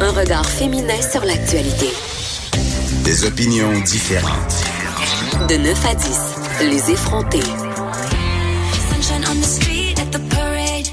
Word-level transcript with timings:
Un 0.00 0.10
regard 0.12 0.46
féminin 0.46 1.00
sur 1.02 1.24
l'actualité. 1.24 1.90
Des 3.04 3.24
opinions 3.24 3.72
différentes. 3.80 4.64
De 5.48 5.56
9 5.56 5.86
à 5.86 5.94
10, 5.94 6.18
les 6.62 6.90
effrontés. 6.92 7.40
Sunshine 8.90 9.24
on 9.30 9.40
the 9.40 9.44
street 9.44 9.94
at 9.98 10.10
the 10.10 10.20
parade. 10.28 10.88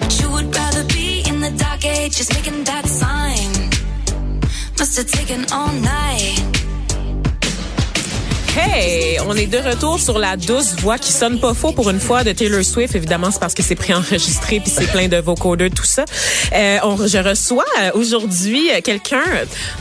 But 0.00 0.20
you 0.20 0.28
would 0.30 0.54
rather 0.56 0.84
be 0.84 1.22
in 1.28 1.40
the 1.40 1.50
dark 1.56 1.84
age, 1.84 2.16
just 2.16 2.32
making 2.34 2.64
that 2.64 2.86
sign. 2.86 3.70
Must 4.78 4.96
have 4.96 5.06
taken 5.06 5.46
all 5.52 5.72
night. 5.80 6.33
Hey, 8.56 9.18
on 9.26 9.34
est 9.34 9.48
de 9.48 9.58
retour 9.58 9.98
sur 9.98 10.16
la 10.18 10.36
douce 10.36 10.76
voix 10.78 10.96
qui 10.96 11.10
sonne 11.10 11.40
pas 11.40 11.54
faux 11.54 11.72
pour 11.72 11.90
une 11.90 11.98
fois 11.98 12.22
de 12.22 12.30
Taylor 12.30 12.62
Swift. 12.64 12.94
Évidemment, 12.94 13.32
c'est 13.32 13.40
parce 13.40 13.52
que 13.52 13.64
c'est 13.64 13.74
préenregistré 13.74 14.60
puis 14.60 14.70
c'est 14.70 14.90
plein 14.92 15.08
de 15.08 15.16
vocodeurs, 15.16 15.70
tout 15.74 15.84
ça. 15.84 16.04
Euh, 16.54 16.78
on, 16.84 16.96
je 16.96 17.18
reçois 17.18 17.64
euh, 17.80 17.90
aujourd'hui 17.94 18.70
euh, 18.70 18.80
quelqu'un 18.80 19.24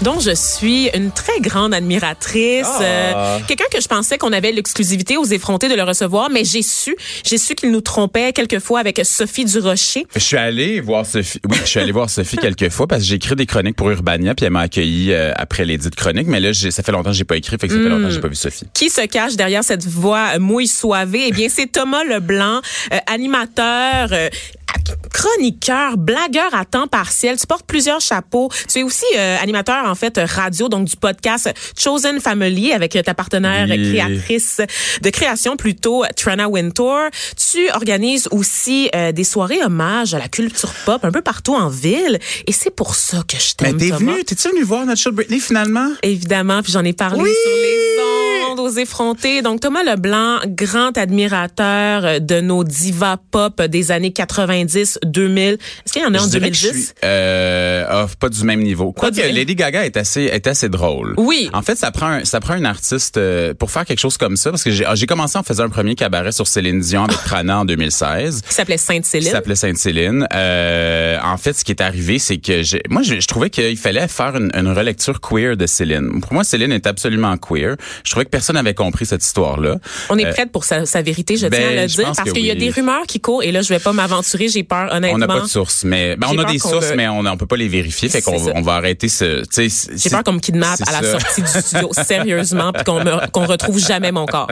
dont 0.01 0.19
je 0.19 0.33
suis 0.33 0.89
une 0.95 1.11
très 1.11 1.39
grande 1.39 1.73
admiratrice. 1.73 2.67
Euh, 2.81 3.37
quelqu'un 3.47 3.65
que 3.71 3.79
je 3.79 3.87
pensais 3.87 4.17
qu'on 4.17 4.33
avait 4.33 4.51
l'exclusivité 4.51 5.17
aux 5.17 5.25
effrontés 5.25 5.69
de 5.69 5.75
le 5.75 5.83
recevoir, 5.83 6.31
mais 6.31 6.43
j'ai 6.43 6.63
su, 6.63 6.95
j'ai 7.23 7.37
su 7.37 7.53
qu'il 7.53 7.71
nous 7.71 7.81
trompait 7.81 8.33
quelquefois 8.33 8.79
avec 8.79 8.99
Sophie 9.03 9.45
Durocher. 9.45 10.07
Je 10.15 10.19
suis 10.19 10.37
allé 10.37 10.81
voir 10.81 11.05
Sophie. 11.05 11.39
Oui, 11.47 11.57
je 11.61 11.69
suis 11.69 11.79
allé 11.79 11.91
voir 11.91 12.09
Sophie 12.09 12.37
quelques 12.41 12.69
fois 12.69 12.87
parce 12.87 13.01
que 13.01 13.07
j'ai 13.07 13.15
écrit 13.15 13.35
des 13.35 13.45
chroniques 13.45 13.75
pour 13.75 13.91
Urbania 13.91 14.33
puis 14.33 14.47
elle 14.47 14.51
m'a 14.51 14.61
accueilli 14.61 15.13
euh, 15.13 15.31
après 15.35 15.63
les 15.63 15.77
dites 15.77 15.95
chroniques. 15.95 16.27
Mais 16.27 16.39
là, 16.39 16.53
ça 16.53 16.81
fait 16.81 16.91
longtemps 16.91 17.11
que 17.11 17.15
j'ai 17.17 17.23
pas 17.23 17.37
écrit, 17.37 17.57
fait 17.59 17.67
que 17.67 17.73
ça 17.73 17.79
fait 17.79 17.89
longtemps 17.89 18.07
que 18.07 18.13
j'ai 18.13 18.21
pas 18.21 18.27
vu 18.27 18.35
Sophie. 18.35 18.62
Qui 18.73 18.89
se 18.89 19.01
cache 19.05 19.35
derrière 19.35 19.63
cette 19.63 19.85
voix 19.85 20.37
mouille 20.39 20.67
soivée? 20.67 21.25
Eh 21.27 21.31
bien, 21.31 21.47
c'est 21.49 21.67
Thomas 21.71 22.03
Leblanc, 22.03 22.61
euh, 22.93 22.97
animateur, 23.07 24.09
euh, 24.11 24.29
chroniqueur, 25.11 25.97
blagueur 25.97 26.53
à 26.53 26.65
temps 26.65 26.87
partiel. 26.87 27.37
Tu 27.39 27.45
portes 27.47 27.65
plusieurs 27.65 28.01
chapeaux. 28.01 28.49
Tu 28.71 28.79
es 28.79 28.83
aussi 28.83 29.05
euh, 29.15 29.37
animateur, 29.41 29.85
en 29.85 29.95
fait, 29.95 30.19
radio, 30.23 30.69
donc 30.69 30.85
du 30.87 30.95
podcast 30.95 31.53
Chosen 31.77 32.19
Family 32.19 32.73
avec 32.73 32.97
ta 33.03 33.13
partenaire 33.13 33.67
Oui. 33.69 33.91
créatrice 33.91 34.61
de 35.01 35.09
création 35.09 35.55
plutôt, 35.55 36.03
Trana 36.15 36.49
Wintour. 36.49 36.99
Tu 37.51 37.69
organises 37.71 38.27
aussi 38.31 38.89
euh, 38.95 39.11
des 39.11 39.23
soirées 39.23 39.63
hommages 39.63 40.13
à 40.13 40.19
la 40.19 40.27
culture 40.27 40.73
pop 40.85 41.03
un 41.05 41.11
peu 41.11 41.21
partout 41.21 41.53
en 41.55 41.69
ville. 41.69 42.19
Et 42.47 42.51
c'est 42.51 42.71
pour 42.75 42.95
ça 42.95 43.23
que 43.27 43.37
je 43.37 43.53
Mais 43.61 43.69
t'aime, 43.69 43.77
t'es 43.77 43.89
Thomas. 43.89 44.11
venu, 44.13 44.23
t'es-tu 44.23 44.49
venu 44.49 44.63
voir 44.63 44.85
notre 44.85 44.99
show 45.01 45.11
Britney 45.11 45.39
finalement? 45.39 45.89
Évidemment, 46.01 46.61
puis 46.63 46.71
j'en 46.71 46.83
ai 46.83 46.93
parlé 46.93 47.21
Oui! 47.21 47.29
sur 47.29 47.51
les 47.55 48.01
ondes 48.01 48.32
aux 48.59 48.69
effrontés. 48.69 49.41
Donc 49.41 49.59
Thomas 49.61 49.83
Leblanc, 49.83 50.39
grand 50.47 50.97
admirateur 50.97 52.05
euh, 52.05 52.19
de 52.19 52.41
nos 52.41 52.63
divas 52.63 53.17
pop 53.31 53.61
des 53.61 53.91
années 53.91 54.11
90, 54.13 54.99
2000. 55.05 55.53
Est-ce 55.53 55.93
qu'il 55.93 56.01
y 56.01 56.05
en 56.05 56.13
a 56.13 56.19
en 56.19 56.23
Je 56.25 56.29
dirais 56.29 56.49
que 56.51 56.55
je 56.57 56.67
2010 56.67 56.85
suis, 56.85 56.93
euh, 57.03 57.85
ah, 57.89 58.07
pas 58.19 58.29
du 58.29 58.43
même 58.43 58.61
niveau. 58.61 58.91
Quoique 58.91 59.15
Lady 59.21 59.55
Gaga 59.55 59.85
est 59.85 59.97
assez 59.97 60.23
est 60.23 60.47
assez 60.47 60.69
drôle. 60.69 61.13
Oui. 61.17 61.49
En 61.53 61.61
fait, 61.61 61.75
ça 61.75 61.91
prend 61.91 62.07
un, 62.07 62.25
ça 62.25 62.39
prend 62.39 62.53
un 62.53 62.65
artiste 62.65 63.17
euh, 63.17 63.53
pour 63.53 63.71
faire 63.71 63.85
quelque 63.85 63.99
chose 63.99 64.17
comme 64.17 64.37
ça 64.37 64.49
parce 64.51 64.63
que 64.63 64.71
j'ai 64.71 64.85
ah, 64.85 64.95
j'ai 64.95 65.05
commencé 65.05 65.37
en 65.37 65.43
faisant 65.43 65.63
un 65.65 65.69
premier 65.69 65.95
cabaret 65.95 66.31
sur 66.31 66.47
Céline 66.47 66.79
Dion 66.79 67.05
avec 67.05 67.17
Prana 67.17 67.59
en 67.59 67.65
2016. 67.65 68.41
Qui 68.47 68.53
s'appelait 68.53 68.77
qui 68.77 68.83
Sainte-Céline. 68.83 69.31
s'appelait 69.31 69.55
Sainte-Céline. 69.55 70.27
Euh, 70.33 71.17
en 71.23 71.37
fait, 71.37 71.53
ce 71.53 71.63
qui 71.63 71.71
est 71.71 71.81
arrivé, 71.81 72.19
c'est 72.19 72.37
que 72.37 72.63
j'ai- 72.63 72.83
moi, 72.89 73.01
je, 73.01 73.19
je 73.19 73.27
trouvais 73.27 73.49
qu'il 73.49 73.77
fallait 73.77 74.07
faire 74.07 74.35
une, 74.35 74.51
une 74.53 74.71
relecture 74.71 75.19
queer 75.21 75.55
de 75.57 75.65
Céline. 75.65 76.21
Pour 76.21 76.33
moi, 76.33 76.43
Céline 76.43 76.71
est 76.71 76.87
absolument 76.87 77.37
queer. 77.37 77.75
Je 78.03 78.11
trouvais 78.11 78.25
que 78.25 78.29
personne 78.43 78.55
n'avait 78.57 78.73
compris 78.73 79.05
cette 79.05 79.23
histoire-là. 79.23 79.77
On 80.09 80.17
est 80.17 80.25
Euh, 80.25 80.31
prête 80.33 80.51
pour 80.51 80.65
sa, 80.65 80.85
sa 80.85 81.01
vérité, 81.01 81.37
je 81.37 81.47
ben, 81.47 81.57
tiens 81.59 81.69
à 81.69 81.81
le 81.83 81.87
je 81.87 81.95
dire, 81.95 82.11
parce 82.13 82.31
qu'il 82.33 82.45
y 82.45 82.51
a 82.51 82.55
des 82.55 82.69
rumeurs 82.69 83.05
qui 83.07 83.21
courent 83.21 83.41
et 83.43 83.51
là, 83.53 83.61
je 83.61 83.69
vais 83.69 83.79
pas 83.79 83.93
m'aventurer, 83.93 84.49
j'ai 84.49 84.63
peur, 84.63 84.89
honnêtement. 84.91 85.15
On 85.15 85.17
n'a 85.19 85.27
pas 85.27 85.39
de 85.39 85.47
sources, 85.47 85.83
mais 85.85 86.17
ben, 86.17 86.27
on 86.29 86.37
a 86.39 86.43
des 86.51 86.59
sources, 86.59 86.91
mais 86.95 87.07
on, 87.07 87.19
on 87.25 87.37
peut 87.37 87.45
pas 87.45 87.55
les 87.55 87.69
vérifier. 87.69 88.09
Fait 88.09 88.21
qu'on 88.21 88.37
va- 88.37 88.51
ça. 88.51 88.57
on 88.57 88.61
va 88.61 88.73
arrêter 88.73 89.07
ce. 89.07 89.43
J'ai 89.95 90.09
peur 90.09 90.23
qu'on 90.23 90.33
me 90.33 90.39
kidnappe 90.39 90.81
à 90.85 90.91
la 90.91 91.01
ça. 91.01 91.19
sortie 91.19 91.41
du 91.41 91.47
studio, 91.47 91.89
sérieusement, 92.05 92.73
puis 92.73 92.83
qu'on 92.83 93.01
qu'on 93.31 93.45
retrouve 93.45 93.79
jamais 93.79 94.11
mon 94.11 94.25
corps. 94.25 94.51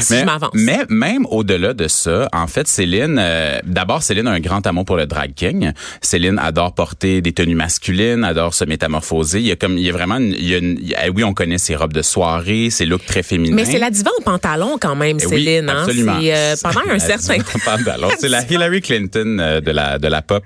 Si 0.00 0.12
mais, 0.14 0.20
je 0.20 0.24
m'avance. 0.24 0.50
mais 0.54 0.80
même 0.88 1.26
au-delà 1.26 1.74
de 1.74 1.86
ça, 1.88 2.28
en 2.32 2.46
fait, 2.48 2.66
Céline, 2.66 3.18
euh, 3.20 3.58
d'abord, 3.64 4.02
Céline 4.02 4.26
a 4.26 4.32
un 4.32 4.40
grand 4.40 4.66
amour 4.66 4.84
pour 4.84 4.96
le 4.96 5.06
drag 5.06 5.32
king. 5.34 5.72
Céline 6.00 6.38
adore 6.38 6.74
porter 6.74 7.20
des 7.20 7.32
tenues 7.32 7.54
masculines, 7.54 8.24
adore 8.24 8.54
se 8.54 8.64
métamorphoser. 8.64 9.40
Il 9.40 9.46
y 9.46 9.52
a 9.52 9.56
comme, 9.56 9.78
il 9.78 9.84
y 9.84 9.88
a 9.90 9.92
vraiment, 9.92 10.16
une- 10.16 10.34
il 10.34 10.48
y 10.48 10.54
a 10.54 10.58
une- 10.58 10.78
il 10.80 10.88
y 10.88 10.94
a- 10.94 11.08
oui, 11.14 11.22
on 11.24 11.34
connaît 11.34 11.58
ses 11.58 11.76
robes 11.76 11.92
de 11.92 12.02
soirée, 12.02 12.70
ses 12.70 12.86
looks 12.86 13.06
très 13.06 13.22
Mais 13.36 13.64
c'est 13.64 13.78
la 13.78 13.90
diva 13.90 14.10
en 14.18 14.22
pantalon 14.22 14.78
quand 14.80 14.96
même, 14.96 15.18
Eh 15.20 15.26
oui, 15.26 15.44
Céline. 15.44 15.68
hein? 15.68 15.82
absolument. 15.82 16.18
C'est 16.20 16.34
euh, 16.34 16.54
pendant 16.62 16.80
un 16.90 16.98
certain 16.98 17.36
pantalon. 17.64 18.08
C'est 18.18 18.28
la 18.28 18.42
Hillary 18.50 18.80
Clinton 18.80 19.38
euh, 19.40 19.60
de 19.60 19.70
la 19.70 19.98
de 19.98 20.08
la 20.08 20.22
pop. 20.22 20.44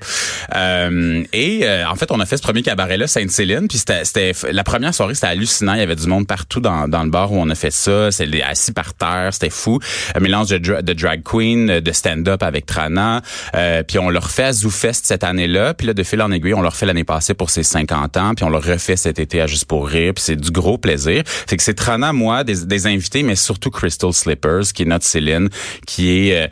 Euh, 0.55 1.23
et 1.33 1.61
euh, 1.65 1.87
en 1.89 1.95
fait, 1.95 2.11
on 2.11 2.21
a 2.21 2.27
fait 2.27 2.37
ce 2.37 2.43
premier 2.43 2.63
cabaret 2.63 2.97
là, 2.97 3.07
Sainte-Céline, 3.07 3.69
puis 3.69 3.79
c'était 3.79 4.33
la 4.51 4.65
première 4.65 4.95
soirée, 4.95 5.15
c'était 5.15 5.29
hallucinant. 5.29 5.75
Il 5.75 5.81
y 5.81 5.83
avait 5.83 5.97
du 5.97 6.07
monde 6.07 6.27
partout 6.27 6.61
dans, 6.61 6.89
dans 6.89 7.05
le 7.05 7.11
bar 7.11 7.33
où 7.33 7.37
on 7.39 7.49
a 7.51 7.55
fait 7.55 7.71
ça. 7.71 8.11
C'était 8.11 8.43
assis 8.43 8.73
par 8.73 8.95
terre, 8.95 9.31
c'était 9.33 9.51
fou. 9.51 9.79
Un 10.15 10.21
mélange 10.21 10.49
de, 10.49 10.59
dra- 10.59 10.83
de 10.83 10.93
drag 10.93 11.23
queen, 11.23 11.81
de 11.81 11.93
stand-up 11.93 12.43
avec 12.43 12.67
Trana. 12.67 13.23
Euh, 13.55 13.83
puis 13.83 13.99
on 13.99 14.11
leur 14.11 14.31
fait 14.31 14.45
à 14.45 14.53
ZooFest 14.53 15.01
cette 15.05 15.25
année-là. 15.25 15.75
Puis 15.75 15.87
là, 15.87 15.95
de 15.95 16.03
fil 16.03 16.21
en 16.23 16.31
aiguille, 16.33 16.55
on 16.55 16.63
leur 16.63 16.77
fait 16.77 16.87
l'année 16.87 17.05
passée 17.05 17.35
pour 17.35 17.51
ses 17.51 17.63
50 17.63 18.17
ans. 18.17 18.35
Puis 18.35 18.45
on 18.45 18.51
leur 18.51 18.63
refait 18.65 18.97
cet 18.97 19.19
été 19.19 19.41
à 19.41 19.47
Juste 19.47 19.67
pour 19.67 19.87
rire. 19.87 20.15
Puis 20.15 20.25
c'est 20.25 20.37
du 20.37 20.51
gros 20.51 20.79
plaisir. 20.79 21.23
Fait 21.27 21.57
que 21.57 21.63
c'est 21.63 21.75
Trana, 21.75 22.13
moi, 22.13 22.43
des, 22.45 22.65
des 22.73 22.87
invités, 22.87 23.23
mais 23.23 23.37
surtout 23.37 23.71
Crystal 23.71 24.13
Slippers, 24.13 24.73
qui 24.75 24.83
est 24.83 24.87
notre 24.87 25.05
Céline, 25.05 25.49
qui 25.87 26.11
est... 26.29 26.45
euh, 26.45 26.49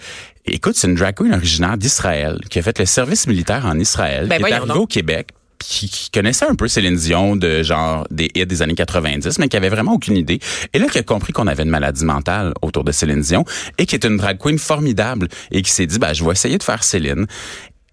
Écoute, 0.47 0.75
c'est 0.77 0.89
une 0.89 0.95
drag 0.95 1.15
queen 1.15 1.33
originaire 1.35 1.77
d'Israël 1.77 2.39
qui 2.49 2.59
a 2.59 2.63
fait 2.63 2.79
le 2.79 2.87
service 2.87 3.27
militaire 3.27 3.67
en 3.67 3.79
Israël, 3.79 4.27
Ben 4.27 4.39
qui 4.39 4.45
est 4.45 4.53
arrivée 4.53 4.73
au 4.81 4.87
Québec, 4.87 5.29
qui, 5.59 5.89
qui 5.91 6.11
connaissait 6.11 6.47
un 6.47 6.55
peu 6.55 6.67
Céline 6.67 6.97
Dion 6.97 7.37
de 7.37 7.63
genre 7.63 8.07
des 8.11 8.31
hits 8.35 8.47
des 8.47 8.63
années 8.63 8.75
90, 8.75 9.39
mais 9.39 9.49
qui 9.49 9.57
avait 9.59 9.69
vraiment 9.69 9.93
aucune 9.93 10.17
idée. 10.17 10.41
Et 10.73 10.79
là, 10.79 10.87
qui 10.89 10.97
a 10.99 11.03
compris 11.03 11.33
qu'on 11.35 11.47
avait 11.47 11.63
une 11.63 11.69
maladie 11.71 12.05
mentale 12.07 12.55
autour 12.63 12.83
de 12.85 12.91
Céline 12.91 13.21
Dion 13.21 13.45
et 13.77 13.85
qui 13.85 13.95
est 13.95 14.05
une 14.05 14.17
drag 14.17 14.39
queen 14.39 14.59
formidable 14.59 15.29
et 15.53 15.61
qui 15.61 15.71
s'est 15.71 15.87
dit, 15.87 15.99
bah, 15.99 16.15
je 16.15 16.25
vais 16.25 16.33
essayer 16.33 16.57
de 16.57 16.63
faire 16.63 16.83
Céline. 16.83 17.27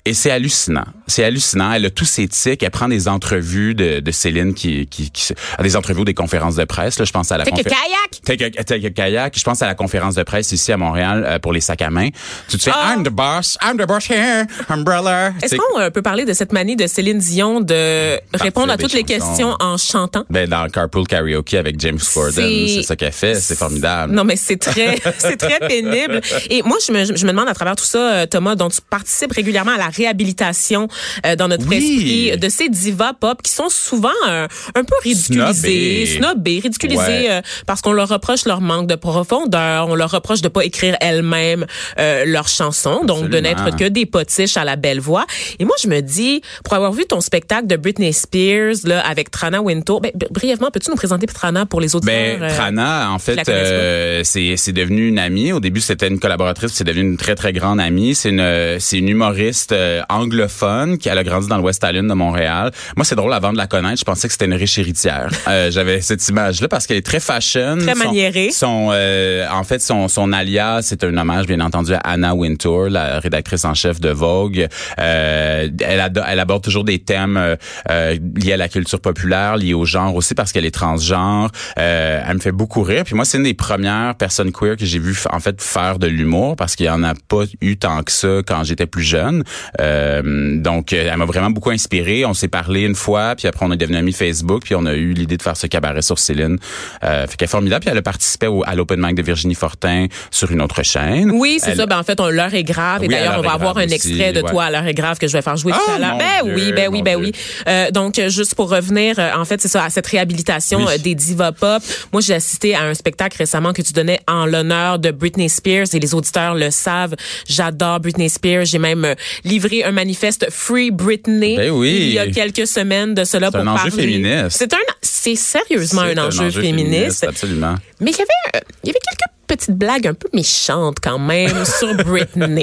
Et 0.08 0.14
c'est 0.14 0.32
hallucinant. 0.32 0.86
C'est 1.08 1.24
hallucinant. 1.24 1.72
Elle 1.74 1.86
a 1.86 1.90
tous 1.90 2.06
ses 2.06 2.28
tics. 2.28 2.64
Elle 2.64 2.70
prend 2.72 2.88
des 2.88 3.08
entrevues 3.08 3.76
de, 3.76 4.00
de 4.00 4.12
Céline 4.12 4.54
qui, 4.54 4.88
qui, 4.88 5.12
qui, 5.12 5.34
à 5.58 5.64
des 5.64 5.76
entrevues 5.76 6.02
ou 6.02 6.06
des 6.06 6.14
conférences 6.14 6.56
de 6.56 6.64
presse. 6.66 6.98
Là, 7.00 7.06
je 7.06 7.12
pense 7.12 7.32
à 7.32 7.38
la 7.38 7.44
Take 7.46 7.60
a 7.60 7.64
confé- 7.64 7.70
kayak! 7.70 8.22
Take 8.40 8.60
a, 8.60 8.64
take 8.64 8.86
a 8.86 8.90
kayak. 8.90 9.38
Je 9.38 9.44
pense 9.44 9.62
à 9.62 9.68
la 9.68 9.76
conférence 9.76 10.16
de 10.16 10.24
presse 10.24 10.52
ici 10.52 10.72
à 10.72 10.78
Montréal 10.78 11.24
euh, 11.28 11.40
pour 11.40 11.52
les 11.54 11.62
sacs 11.62 11.82
à 11.82 11.90
main. 11.90 12.10
Tu 12.50 12.58
te 12.58 12.64
fais, 12.64 12.72
Ah. 12.74 12.94
I'm 12.96 13.04
the 13.04 13.10
boss, 13.10 13.58
I'm 13.64 13.78
the 13.78 13.86
boss 13.88 14.10
here, 14.10 14.46
umbrella. 14.70 15.34
Est-ce 15.42 15.56
qu'on 15.56 15.80
euh, 15.80 15.90
peut 15.90 16.02
parler 16.02 16.26
de 16.26 16.34
cette 16.34 16.52
manie 16.54 16.76
de 16.76 16.88
Céline 16.88 17.20
Dion 17.20 17.60
de 17.62 18.18
répondre 18.34 18.72
à 18.72 18.78
toutes 18.78 18.94
les 18.94 19.04
questions 19.04 19.56
en 19.60 19.78
chantant? 19.78 20.24
Ben, 20.30 20.48
dans 20.50 20.68
Carpool 20.70 21.06
Karaoke 21.08 21.56
avec 21.58 21.80
James 21.80 22.00
Corden, 22.14 22.32
C'est- 22.34 22.68
c'est 22.76 22.84
ça 22.84 22.96
qu'elle 22.96 23.12
fait, 23.12 23.36
c'est 23.36 23.56
formidable. 23.58 24.14
Non, 24.14 24.24
mais 24.24 24.36
c'est 24.36 24.58
très, 24.58 25.00
c'est 25.18 25.38
très 25.38 25.60
pénible. 25.68 26.22
Et 26.50 26.62
moi, 26.64 26.78
je 26.86 26.92
me, 26.94 27.04
je 27.06 27.26
me 27.26 27.32
demande 27.32 27.50
à 27.50 27.54
travers 27.54 27.76
tout 27.76 27.84
ça, 27.86 27.98
euh, 28.14 28.26
Thomas, 28.26 28.56
dont 28.56 28.70
tu 28.70 28.80
participes 28.90 29.32
régulièrement 29.34 29.74
à 29.74 29.78
la 29.78 29.88
réhabilitation 29.98 30.88
euh, 31.26 31.36
dans 31.36 31.48
notre 31.48 31.68
Oui. 31.68 31.78
esprit 31.78 32.38
de 32.38 32.50
ces 32.50 32.70
divas 32.70 33.14
pop 33.14 33.42
qui 33.42 33.52
sont 33.52 33.70
souvent 33.70 34.10
euh, 34.28 34.48
un 34.76 34.84
peu 34.84 34.96
ridiculisées, 35.04 36.06
Snobées. 36.06 36.06
snobées, 36.18 36.60
ridiculisées 36.60 36.98
Ouais. 36.98 37.28
euh, 37.32 37.42
parce 37.66 37.82
qu'on 37.82 37.92
leur 37.92 38.10
reproche 38.10 38.46
leur 38.46 38.62
manque 38.62 38.88
de 38.88 38.96
profondeur, 38.96 39.88
on 39.90 39.96
leur 39.96 40.12
reproche 40.12 40.42
de 40.42 40.48
pas 40.48 40.64
écrire 40.66 40.96
elles-mêmes 41.02 41.66
euh, 42.00 42.26
leurs 42.26 42.48
chansons, 42.48 43.04
donc 43.06 43.30
de 43.30 43.38
n'être 43.38 43.76
que 43.76 43.86
des 43.86 44.06
potiches 44.06 44.58
à 44.58 44.64
la 44.66 44.76
belle 44.76 45.00
voix. 45.00 45.26
Et 45.60 45.66
moi, 45.66 45.76
je 45.82 45.88
me 45.88 46.02
dis, 46.02 46.42
pour 46.64 46.74
avoir 46.74 46.92
vu 46.92 47.06
ton 47.06 47.22
spectacle 47.22 47.68
de 47.68 47.76
Britney 47.76 48.14
Spears 48.14 48.76
là 48.86 49.00
avec 49.06 49.32
Trana 49.32 49.62
Wintour, 49.62 50.02
ben, 50.02 50.12
brièvement, 50.32 50.70
peux-tu 50.72 50.90
nous 50.90 50.96
présenter 50.96 51.28
Trana 51.28 51.66
pour 51.66 51.82
les 51.82 51.96
auditeurs? 51.96 52.40
Ben, 52.40 52.44
euh, 52.44 52.50
Trana, 52.56 53.12
en 53.12 53.20
fait, 53.20 53.48
euh, 53.50 54.22
c'est 54.24 54.56
c'est 54.58 54.74
devenu 54.74 55.08
une 55.08 55.20
amie. 55.20 55.52
Au 55.52 55.60
début, 55.60 55.82
c'était 55.82 56.08
une 56.08 56.20
collaboratrice, 56.20 56.72
c'est 56.74 56.84
devenu 56.84 57.04
une 57.12 57.18
très 57.18 57.36
très 57.36 57.54
grande 57.54 57.80
amie. 57.80 58.16
C'est 58.16 58.30
une 58.30 58.78
c'est 58.80 58.98
une 58.98 59.10
humoriste 59.10 59.72
euh, 59.88 60.02
anglophone 60.10 60.98
qui 60.98 61.10
elle 61.10 61.18
a 61.18 61.24
grandi 61.24 61.48
dans 61.48 61.58
le 61.58 61.64
West 61.64 61.84
Island 61.88 62.08
de 62.08 62.14
Montréal. 62.14 62.72
Moi, 62.96 63.06
c'est 63.06 63.16
drôle 63.16 63.34
avant 63.34 63.52
de 63.52 63.58
la 63.58 63.68
connaître, 63.68 64.00
je 64.00 64.06
pensais 64.06 64.28
que 64.28 64.34
c'était 64.34 64.46
une 64.46 64.54
riche 64.54 64.78
héritière. 64.78 65.30
Euh, 65.48 65.72
J'avais 65.78 66.02
cette 66.02 66.28
image-là 66.28 66.68
parce 66.68 66.86
qu'elle 66.88 66.98
est 66.98 67.06
très 67.06 67.20
fashion. 67.20 67.78
Très 67.80 67.96
maniérée. 67.96 68.52
Son, 68.52 68.90
euh, 68.92 69.48
en 69.52 69.64
fait, 69.64 69.80
son, 69.80 70.08
son 70.08 70.34
alias, 70.34 70.82
c'est 70.84 71.04
un 71.04 71.18
hommage 71.18 71.48
bien 71.48 71.60
entendu 71.60 71.94
à 71.94 72.00
Anna 72.00 72.36
Wintour, 72.36 72.90
la 72.90 73.20
rédactrice 73.20 73.66
en 73.66 73.74
chef 73.74 74.00
de 74.00 74.10
Vogue. 74.10 74.68
Euh, 75.00 75.70
elle, 75.80 76.12
elle 76.28 76.40
aborde 76.40 76.64
toujours 76.64 76.84
des 76.84 77.00
thèmes 77.00 77.38
euh, 77.38 77.56
euh, 77.90 78.18
liés 78.36 78.54
à 78.54 78.58
la 78.58 78.70
culture 78.70 79.00
populaire, 79.00 79.58
liés 79.58 79.74
au 79.74 79.86
genre 79.86 80.16
aussi 80.16 80.34
parce 80.34 80.52
qu'elle 80.52 80.66
est 80.66 80.72
transgenre. 80.72 81.52
Euh, 81.80 82.22
elle 82.28 82.36
me 82.36 82.40
fait 82.40 82.52
beaucoup 82.52 82.84
rire. 82.84 83.04
Puis 83.04 83.16
moi, 83.16 83.26
c'est 83.26 83.38
une 83.38 83.44
des 83.44 83.54
premières 83.54 84.16
personnes 84.16 84.52
queer 84.52 84.78
que 84.78 84.86
j'ai 84.86 85.00
vu 85.00 85.16
en 85.32 85.40
fait 85.40 85.62
faire 85.62 86.00
de 86.00 86.08
l'humour 86.08 86.56
parce 86.56 86.76
qu'il 86.76 86.86
y 86.86 86.90
en 86.90 87.04
a 87.04 87.14
pas 87.28 87.44
eu 87.62 87.78
tant 87.78 88.04
que 88.04 88.12
ça 88.12 88.42
quand 88.46 88.64
j'étais 88.64 88.88
plus 88.88 89.04
jeune. 89.04 89.44
Euh, 89.82 90.58
donc, 90.58 90.94
euh, 90.94 91.10
elle 91.12 91.18
m'a 91.18 91.26
vraiment 91.26 91.50
beaucoup 91.50 91.70
inspiré. 91.70 92.26
On 92.26 92.34
s'est 92.34 92.48
parlé 92.48 92.82
une 92.82 92.96
fois, 92.96 93.36
puis 93.36 93.48
après 93.48 93.66
on 93.66 93.72
est 93.72 93.78
devenu 93.78 93.98
amis 93.98 94.14
Facebook, 94.14 94.64
puis 94.64 94.76
on 94.76 94.86
a 94.86 94.94
eu 94.94 95.14
l'idée 95.14 95.38
de 95.38 95.42
faire 95.42 95.58
ce 95.58 95.68
cabaret 95.68 96.02
sur 96.02 96.20
Céline. 96.20 96.58
Euh, 97.04 97.28
fait 97.28 97.36
qu'elle 97.38 97.48
est 97.48 97.52
formidable. 97.52 97.82
Puis 97.82 97.90
elle 97.92 97.98
a 97.98 98.02
participé 98.02 98.48
au- 98.48 98.64
à 98.66 98.76
l'open 98.76 99.00
mic 99.02 99.16
de 99.16 99.22
Virginie 99.22 99.56
Fortin 99.56 100.08
sur 100.32 100.52
une 100.52 100.62
autre 100.62 100.84
chaîne. 100.84 101.32
Oui, 101.32 101.60
c'est 101.62 101.72
Elle- 101.72 101.78
ça. 101.78 101.86
Ben, 101.86 102.00
en 102.00 102.04
fait, 102.04 102.20
on, 102.20 102.30
l'heure 102.30 102.54
est 102.54 102.64
grave. 102.64 103.04
Et 103.04 103.08
Oui, 103.08 103.14
d'ailleurs, 103.14 103.34
on 103.34 103.38
va 103.38 103.44
l'heure 103.44 103.54
avoir 103.54 103.78
un 103.78 103.86
aussi, 103.86 103.94
extrait 103.96 104.34
de 104.34 104.42
ouais. 104.42 104.50
toi 104.52 104.66
à 104.66 104.72
l'heure 104.72 104.86
est 104.86 104.94
grave 104.94 105.18
que 105.18 105.28
je 105.28 105.34
vais 105.34 105.42
faire 105.42 105.58
jouer 105.58 105.72
tout 105.74 105.80
Ah, 105.88 105.96
à 105.96 106.00
l'heure. 106.00 106.12
mon 106.14 106.18
Ben 106.18 106.44
Dieu, 106.44 106.54
oui, 106.56 106.74
ben 106.74 106.90
oui, 106.92 107.02
ben 107.02 107.18
Dieu. 107.20 107.32
oui. 107.34 107.40
Euh, 107.68 107.92
donc, 107.92 108.20
juste 108.30 108.56
pour 108.56 108.70
revenir, 108.70 109.16
euh, 109.20 109.30
en 109.36 109.46
fait, 109.46 109.62
c'est 109.62 109.68
ça, 109.68 109.84
à 109.84 109.90
cette 109.90 110.08
réhabilitation 110.08 110.86
Oui. 110.86 111.00
des 111.00 111.16
divas 111.16 111.52
pop. 111.52 111.82
Moi, 112.12 112.22
j'ai 112.22 112.34
assisté 112.34 112.76
à 112.76 112.84
un 112.84 112.94
spectacle 112.94 113.38
récemment 113.38 113.74
que 113.74 113.82
tu 113.82 113.94
donnais 113.94 114.20
en 114.28 114.46
l'honneur 114.46 115.00
de 115.00 115.12
Britney 115.12 115.50
Spears 115.50 115.88
et 115.94 116.00
les 116.00 116.14
auditeurs 116.14 116.56
le 116.56 116.72
savent. 116.72 117.16
J'adore 117.48 118.00
Britney 118.00 118.30
Spears. 118.30 118.66
J'ai 118.66 118.80
même 118.80 119.06
euh, 119.06 119.16
livré 119.58 119.84
un 119.84 119.92
manifeste 119.92 120.48
Free 120.52 120.92
Britney 120.92 121.58
Ben 121.58 121.72
oui. 121.72 121.98
il 122.00 122.14
y 122.14 122.20
a 122.20 122.28
quelques 122.30 122.68
semaines 122.68 123.16
de 123.16 123.24
cela 123.24 123.50
pour 123.50 123.60
un 123.62 123.68
enjeu 123.68 123.90
parler. 123.90 124.04
féministe. 124.04 124.58
C'est 124.58 124.74
un, 124.74 124.78
c'est 125.02 125.36
sérieusement 125.36 126.02
un 126.02 126.18
enjeu, 126.18 126.52
féministe. 126.52 127.24
Absolument. 127.24 127.76
Mais 128.00 128.12
il 128.12 128.18
y 128.18 128.22
avait, 128.22 128.58
euh, 128.58 128.60
il 128.84 128.88
y 128.88 128.90
avait 128.92 129.00
quelques 129.00 129.37
petites 129.48 129.76
blagues 129.78 130.08
un 130.08 130.14
peu 130.14 130.28
méchantes 130.34 130.98
quand 131.02 131.20
même 131.20 131.66
sur 131.66 131.94
Britney. 132.06 132.62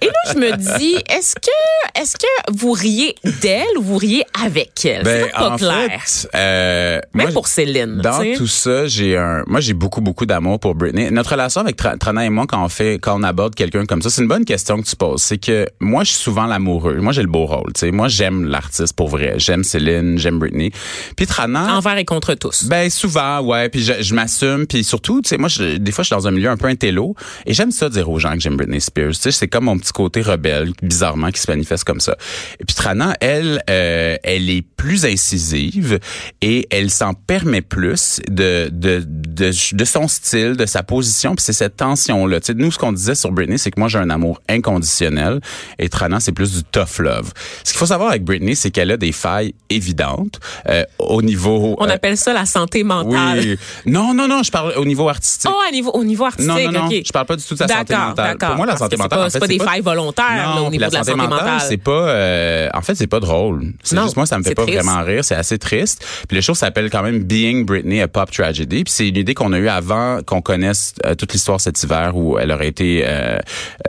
Et 0.00 0.06
là, 0.06 0.32
je 0.32 0.38
me 0.38 0.56
dis, 0.78 0.94
est-ce 1.08 1.34
que, 1.34 2.00
est-ce 2.00 2.16
que 2.16 2.52
vous 2.52 2.72
riez 2.72 3.14
d'elle 3.42 3.66
ou 3.78 3.82
vous 3.82 3.96
riez 3.98 4.24
avec 4.44 4.84
elle? 4.84 5.02
Ben, 5.02 5.24
c'est 5.26 5.32
pas 5.32 5.50
en 5.50 5.56
clair. 5.56 6.00
fait, 6.02 6.28
euh, 6.34 7.00
Même 7.14 7.26
moi, 7.26 7.32
pour 7.32 7.48
Céline. 7.48 7.98
Dans 7.98 8.22
tout 8.36 8.46
ça, 8.46 8.86
j'ai 8.86 9.16
un, 9.16 9.42
moi 9.46 9.60
j'ai 9.60 9.74
beaucoup 9.74 10.00
beaucoup 10.00 10.26
d'amour 10.26 10.60
pour 10.60 10.74
Britney. 10.74 11.10
Notre 11.10 11.32
relation 11.32 11.60
avec 11.60 11.76
Tra- 11.76 11.98
Trana 11.98 12.24
et 12.24 12.30
moi 12.30 12.46
quand 12.48 12.64
on 12.64 12.68
fait, 12.68 12.94
quand 12.98 13.18
on 13.18 13.22
aborde 13.22 13.54
quelqu'un 13.54 13.84
comme 13.86 14.02
ça, 14.02 14.10
c'est 14.10 14.22
une 14.22 14.28
bonne 14.28 14.44
question 14.44 14.80
que 14.80 14.86
tu 14.86 14.96
poses. 14.96 15.22
C'est 15.22 15.38
que 15.38 15.66
moi 15.80 16.04
je 16.04 16.10
suis 16.10 16.18
souvent 16.22 16.46
l'amoureux. 16.46 16.96
Moi 17.00 17.12
j'ai 17.12 17.22
le 17.22 17.28
beau 17.28 17.46
rôle. 17.46 17.72
Moi 17.92 18.08
j'aime 18.08 18.44
l'artiste 18.46 18.94
pour 18.94 19.08
vrai. 19.08 19.34
J'aime 19.38 19.64
Céline, 19.64 20.18
j'aime 20.18 20.38
Britney. 20.38 20.70
Puis 21.16 21.26
Trana, 21.26 21.76
Envers 21.76 21.98
et 21.98 22.04
contre 22.04 22.34
tous. 22.34 22.64
ben 22.64 22.88
souvent, 22.90 23.40
ouais. 23.40 23.68
Puis 23.68 23.82
je, 23.82 23.94
je 24.00 24.14
m'assume. 24.14 24.66
Puis 24.66 24.84
surtout, 24.84 25.20
tu 25.22 25.28
sais, 25.28 25.38
moi, 25.38 25.48
je- 25.48 25.76
des 25.76 25.92
fois, 25.92 26.02
je 26.04 26.06
suis 26.08 26.16
dans 26.16 26.19
un 26.26 26.30
milieu 26.30 26.50
un 26.50 26.56
peu 26.56 26.66
intello 26.66 27.14
et 27.46 27.54
j'aime 27.54 27.70
ça 27.70 27.88
dire 27.88 28.08
aux 28.08 28.18
gens 28.18 28.34
que 28.34 28.40
j'aime 28.40 28.56
Britney 28.56 28.80
Spears. 28.80 29.12
Tu 29.12 29.20
sais, 29.20 29.32
c'est 29.32 29.48
comme 29.48 29.64
mon 29.64 29.78
petit 29.78 29.92
côté 29.92 30.22
rebelle, 30.22 30.72
bizarrement, 30.82 31.30
qui 31.30 31.40
se 31.40 31.50
manifeste 31.50 31.84
comme 31.84 32.00
ça. 32.00 32.16
Et 32.58 32.64
puis 32.64 32.74
Trana, 32.74 33.14
elle, 33.20 33.62
euh, 33.68 34.16
elle 34.22 34.50
est 34.50 34.62
plus 34.62 35.04
incisive 35.04 35.98
et 36.40 36.66
elle 36.70 36.90
s'en 36.90 37.14
permet 37.14 37.62
plus 37.62 38.20
de, 38.28 38.68
de 38.72 39.04
de 39.34 39.50
de 39.76 39.84
son 39.84 40.08
style, 40.08 40.56
de 40.56 40.66
sa 40.66 40.82
position. 40.82 41.34
Puis 41.34 41.44
c'est 41.44 41.52
cette 41.52 41.76
tension 41.76 42.26
là. 42.26 42.40
Tu 42.40 42.46
sais, 42.46 42.54
nous, 42.54 42.70
ce 42.72 42.78
qu'on 42.78 42.92
disait 42.92 43.14
sur 43.14 43.30
Britney, 43.32 43.58
c'est 43.58 43.70
que 43.70 43.78
moi, 43.80 43.88
j'ai 43.88 43.98
un 43.98 44.10
amour 44.10 44.40
inconditionnel 44.48 45.40
et 45.78 45.88
Trana, 45.88 46.20
c'est 46.20 46.32
plus 46.32 46.52
du 46.52 46.64
tough 46.64 46.98
love. 46.98 47.32
Ce 47.64 47.70
qu'il 47.72 47.78
faut 47.78 47.86
savoir 47.86 48.10
avec 48.10 48.24
Britney, 48.24 48.54
c'est 48.56 48.70
qu'elle 48.70 48.90
a 48.90 48.96
des 48.96 49.12
failles 49.12 49.54
évidentes 49.68 50.40
euh, 50.68 50.84
au 50.98 51.22
niveau. 51.22 51.76
On 51.78 51.86
euh, 51.88 51.92
appelle 51.92 52.16
ça 52.16 52.32
la 52.32 52.46
santé 52.46 52.82
mentale. 52.84 53.38
oui. 53.40 53.58
Non, 53.86 54.14
non, 54.14 54.28
non, 54.28 54.42
je 54.42 54.50
parle 54.50 54.72
au 54.76 54.84
niveau 54.84 55.08
artistique. 55.08 55.50
Oh, 55.52 55.58
à 55.66 55.70
niveau, 55.72 55.90
au 55.92 56.04
niveau 56.04 56.24
artistique, 56.24 56.48
non, 56.48 56.72
non, 56.72 56.82
non, 56.84 56.90
je 56.90 57.12
parle 57.12 57.26
pas 57.26 57.36
du 57.36 57.44
tout 57.44 57.54
de 57.54 57.58
sa 57.58 57.68
santé 57.68 57.94
mentale. 57.94 58.14
d'accord. 58.14 58.48
Pour 58.50 58.56
moi, 58.56 58.66
la 58.66 58.72
Parce 58.72 58.80
santé 58.80 58.96
que 58.96 58.96
c'est 58.96 59.02
mentale, 59.04 59.18
pas- 59.18 59.26
en 59.26 59.30
fait, 59.30 59.38
pas 59.38 59.46
des 59.46 59.58
pas- 59.58 59.64
failles 59.64 59.80
volontaires, 59.82 60.24
là, 60.36 60.52
au 60.60 60.64
Non, 60.64 60.70
niveau 60.70 60.86
de 60.86 60.92
la 60.92 61.04
santé 61.04 61.14
mentale. 61.16 61.60
c'est 61.68 61.76
pas. 61.76 61.90
euh, 61.90 62.68
en 62.74 62.82
fait, 62.82 62.94
c'est 62.94 63.06
pas 63.06 63.20
drôle. 63.20 63.72
C'est 63.82 63.96
Non, 63.96 64.04
juste 64.04 64.16
moi, 64.16 64.26
ça 64.26 64.38
me 64.38 64.42
fait 64.42 64.54
pas 64.54 64.62
triste. 64.62 64.82
vraiment 64.82 65.02
rire. 65.04 65.24
C'est 65.24 65.34
assez 65.34 65.58
triste. 65.58 66.04
Puis 66.28 66.36
le 66.36 66.40
show 66.42 66.54
s'appelle 66.54 66.90
quand 66.90 67.02
même 67.02 67.22
Being 67.24 67.64
Britney, 67.64 68.00
a 68.00 68.08
Pop 68.08 68.30
Tragedy. 68.30 68.84
Puis 68.84 68.92
c'est 68.92 69.10
idée 69.20 69.34
qu'on 69.34 69.52
a 69.52 69.58
eue 69.58 69.68
avant 69.68 70.20
qu'on 70.26 70.40
connaisse 70.42 70.94
euh, 71.06 71.14
toute 71.14 71.32
l'histoire 71.32 71.60
cet 71.60 71.82
hiver 71.82 72.16
où 72.16 72.38
elle 72.38 72.50
aurait 72.52 72.68
été 72.68 73.02
euh, 73.04 73.38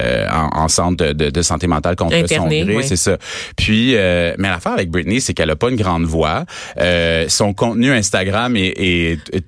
euh, 0.01 0.27
en, 0.29 0.63
en 0.63 0.67
centre 0.67 1.03
de, 1.05 1.13
de, 1.13 1.29
de 1.29 1.41
santé 1.41 1.67
mentale 1.67 1.95
contre 1.95 2.15
son 2.37 2.43
gré, 2.65 2.73
c'est 2.83 2.95
ça. 2.95 3.17
Puis, 3.55 3.95
euh, 3.95 4.35
mais 4.37 4.49
l'affaire 4.49 4.73
avec 4.73 4.89
Britney, 4.91 5.19
c'est 5.21 5.33
qu'elle 5.33 5.49
a 5.49 5.55
pas 5.55 5.69
une 5.69 5.75
grande 5.77 6.03
voix. 6.05 6.45
Son 7.27 7.53
contenu 7.53 7.91
Instagram 7.91 8.55
est, 8.55 8.73
est- 8.77 9.19
est 9.33 9.43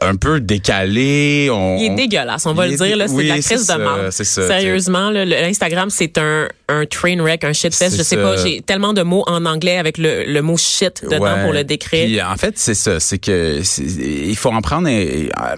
un 0.00 0.16
peu 0.16 0.40
décalé. 0.40 1.48
On, 1.52 1.78
Il 1.78 1.86
est 1.86 1.94
dégueulasse, 1.94 2.46
on 2.46 2.54
va 2.54 2.66
le 2.66 2.76
dire. 2.76 2.96
Là, 2.96 3.08
c'est 3.08 3.14
de 3.14 3.22
la 3.28 3.34
oui, 3.34 3.40
crise 3.42 3.66
de 3.66 4.10
ça, 4.10 4.46
Sérieusement, 4.46 5.10
l'Instagram, 5.10 5.90
c'est 5.90 6.18
un, 6.18 6.48
un 6.68 6.84
train 6.86 7.16
wreck, 7.20 7.44
un 7.44 7.52
shitfest. 7.52 7.90
C'est 7.90 7.96
Je 7.98 8.02
sais 8.02 8.16
ça. 8.16 8.22
pas, 8.22 8.36
j'ai 8.36 8.60
tellement 8.62 8.92
de 8.92 9.02
mots 9.02 9.24
en 9.26 9.44
anglais 9.46 9.78
avec 9.78 9.98
le, 9.98 10.24
le 10.24 10.42
mot 10.42 10.56
shit 10.56 11.02
dedans 11.04 11.18
Ouais. 11.18 11.42
pour 11.42 11.52
le 11.52 11.64
décrire. 11.64 12.06
Puis, 12.06 12.22
en 12.22 12.36
fait, 12.36 12.58
c'est 12.58 12.74
ça, 12.74 13.00
c'est 13.00 13.18
que 13.18 13.60
il 14.00 14.36
faut 14.36 14.50
en 14.50 14.60
prendre. 14.60 14.88
et- 14.88 14.98
et, 14.98 15.30
euh, 15.30 15.56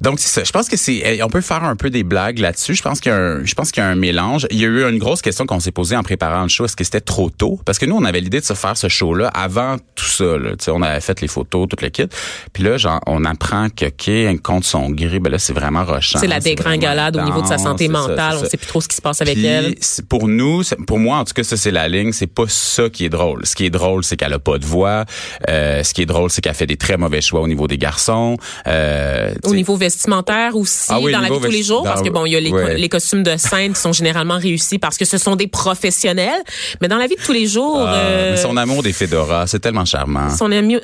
donc 0.00 0.18
c'est 0.18 0.28
ça. 0.28 0.44
Je 0.44 0.50
pense 0.52 0.68
que 0.68 0.76
c'est, 0.76 1.22
on 1.22 1.28
peut 1.28 1.40
faire 1.40 1.64
un 1.64 1.76
peu 1.76 1.88
des 1.90 2.02
blagues 2.04 2.38
là-dessus. 2.38 2.74
Je 2.74 2.82
pense 2.82 3.00
qu'il 3.00 3.10
y 3.10 3.14
a 3.14 3.18
un, 3.18 3.44
je 3.44 3.54
pense 3.54 3.70
qu'il 3.72 3.82
y 3.82 3.86
a 3.86 3.88
un 3.88 3.94
mélange. 3.94 4.46
Il 4.50 4.58
y 4.60 4.64
a 4.64 4.68
eu 4.68 4.88
une 4.88 4.98
grosse 4.98 5.22
question 5.22 5.46
qu'on 5.46 5.60
s'est 5.60 5.70
posée 5.72 5.96
en 5.96 6.02
préparant 6.02 6.42
le 6.42 6.48
show. 6.48 6.64
Est-ce 6.64 6.76
que 6.76 6.84
c'était 6.84 7.00
trop 7.00 7.30
tôt? 7.30 7.58
Parce 7.64 7.78
que 7.78 7.86
nous, 7.86 7.96
on 7.96 8.04
avait 8.04 8.20
l'idée 8.20 8.40
de 8.40 8.44
se 8.44 8.54
faire 8.54 8.76
ce 8.76 8.88
show-là 8.88 9.28
avant 9.28 9.76
tout 9.94 10.04
ça. 10.04 10.24
Là. 10.36 10.50
On 10.68 10.82
avait 10.82 11.00
fait 11.00 11.20
les 11.20 11.28
photos, 11.28 11.66
tout 11.68 11.76
le 11.80 11.88
kit. 11.88 12.06
Puis 12.52 12.62
là, 12.62 12.76
genre, 12.76 13.00
on 13.06 13.24
apprend 13.24 13.47
que 13.74 13.86
ok, 14.34 14.42
contre 14.42 14.66
son 14.66 14.90
gré, 14.90 15.18
ben 15.18 15.30
là, 15.30 15.38
c'est 15.38 15.52
vraiment 15.52 15.84
rochant. 15.84 16.18
C'est 16.18 16.26
la 16.26 16.40
dégringolade 16.40 17.16
au 17.16 17.22
niveau 17.22 17.42
de 17.42 17.46
sa 17.46 17.58
santé 17.58 17.86
ça, 17.86 17.92
mentale. 17.92 18.32
c'est 18.32 18.36
on 18.38 18.44
ça. 18.44 18.48
sait 18.50 18.56
plus 18.56 18.66
trop 18.66 18.80
ce 18.80 18.88
qui 18.88 18.96
se 18.96 19.02
passe 19.02 19.20
avec 19.22 19.34
Puis, 19.34 19.46
elle. 19.46 19.74
Pour 20.08 20.28
nous, 20.28 20.62
pour 20.86 20.98
moi 20.98 21.18
en 21.18 21.24
tout 21.24 21.32
cas, 21.34 21.42
ça 21.44 21.56
c'est 21.56 21.70
la 21.70 21.88
ligne. 21.88 22.12
C'est 22.12 22.26
pas 22.26 22.44
ça 22.48 22.88
qui 22.88 23.04
est 23.04 23.08
drôle. 23.08 23.44
Ce 23.46 23.54
qui 23.54 23.64
est 23.66 23.70
drôle, 23.70 24.04
c'est 24.04 24.16
qu'elle 24.16 24.32
a 24.32 24.38
pas 24.38 24.58
de 24.58 24.64
voix. 24.66 25.04
Euh, 25.48 25.82
ce 25.82 25.94
qui 25.94 26.02
est 26.02 26.06
drôle, 26.06 26.30
c'est 26.30 26.40
qu'elle 26.40 26.54
fait 26.54 26.66
des 26.66 26.76
très 26.76 26.96
mauvais 26.96 27.20
choix 27.20 27.40
au 27.40 27.48
niveau 27.48 27.66
des 27.66 27.78
garçons. 27.78 28.36
Euh, 28.66 29.32
Au 29.44 29.54
niveau 29.54 29.76
vestimentaire 29.76 30.56
aussi, 30.56 30.86
Ah 30.90 31.00
oui, 31.00 31.12
dans 31.12 31.20
la 31.20 31.28
vie 31.28 31.38
de 31.38 31.44
tous 31.44 31.50
les 31.50 31.62
jours, 31.62 31.82
parce 31.84 32.02
que 32.02 32.10
bon, 32.10 32.26
il 32.26 32.32
y 32.32 32.36
a 32.36 32.40
les, 32.40 32.50
co- 32.50 32.56
ouais. 32.56 32.76
les 32.76 32.88
costumes 32.88 33.22
de 33.22 33.36
scène 33.36 33.72
qui 33.72 33.80
sont 33.80 33.92
généralement 33.92 34.38
réussis 34.38 34.78
parce 34.78 34.96
que 34.96 35.04
ce 35.04 35.18
sont 35.18 35.36
des 35.36 35.46
professionnels. 35.48 36.42
Mais 36.80 36.88
dans 36.88 36.96
la 36.98 37.06
vie 37.06 37.16
de 37.16 37.20
tous 37.22 37.32
les 37.32 37.46
jours, 37.46 37.80
ah, 37.86 37.94
euh, 37.94 38.30
mais 38.32 38.36
son 38.36 38.56
amour 38.56 38.82
des 38.82 38.92
Fedora, 38.92 39.46
c'est 39.46 39.60
tellement 39.60 39.84
charmant. 39.84 40.30
son 40.36 40.50
amour 40.52 40.80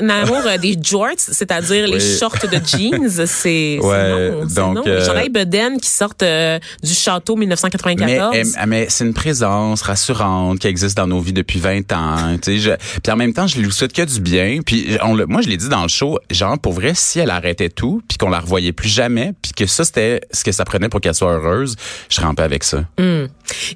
des 0.60 0.76
jorts, 0.82 1.08
c'est-à-dire 1.16 1.86
les 1.88 2.00
shorts 2.00 2.46
de 2.50 2.53
jeans, 2.66 3.26
c'est 3.26 3.78
Ouais, 3.80 4.30
non, 4.30 4.44
donc, 4.46 4.74
non. 4.76 4.82
euh, 4.86 5.28
Beden 5.30 5.80
qui 5.80 5.90
sortent 5.90 6.22
euh, 6.22 6.58
du 6.82 6.92
château 6.92 7.34
Mais, 7.36 7.40
1994. 7.46 8.34
elle- 8.36 8.66
mais 8.68 8.86
c'est 8.88 9.04
une 9.04 9.14
présence 9.14 9.82
rassurante 9.82 10.58
qui 10.58 10.66
existe 10.68 10.96
dans 10.96 11.06
nos 11.06 11.20
vies 11.20 11.32
depuis 11.32 11.58
20 11.60 11.92
ans. 11.92 12.36
Je- 12.46 12.76
puis 13.02 13.12
en 13.12 13.16
même 13.16 13.32
temps, 13.32 13.46
je 13.46 13.58
lui 13.60 13.70
souhaite 13.72 13.92
que 13.92 14.02
du 14.02 14.20
bien. 14.20 14.60
Puis 14.64 14.96
on, 15.02 15.14
moi, 15.26 15.40
je 15.42 15.48
l'ai 15.48 15.56
dit 15.56 15.68
dans 15.68 15.82
le 15.82 15.88
show, 15.88 16.18
genre 16.30 16.58
pour 16.58 16.72
vrai, 16.72 16.92
si 16.94 17.18
elle 17.20 17.30
arrêtait 17.30 17.68
tout, 17.70 18.02
puis 18.08 18.18
qu'on 18.18 18.30
la 18.30 18.40
revoyait 18.40 18.72
plus 18.72 18.88
jamais, 18.88 19.32
puis 19.42 19.52
que 19.52 19.66
ça 19.66 19.84
c'était 19.84 20.20
ce 20.30 20.44
que 20.44 20.52
ça 20.52 20.64
prenait 20.64 20.88
pour 20.88 21.00
qu'elle 21.00 21.14
soit 21.14 21.32
heureuse, 21.32 21.76
je 22.08 22.14
serais 22.16 22.26
en 22.26 22.34
paix 22.34 22.42
avec 22.44 22.64
ça. 22.64 22.84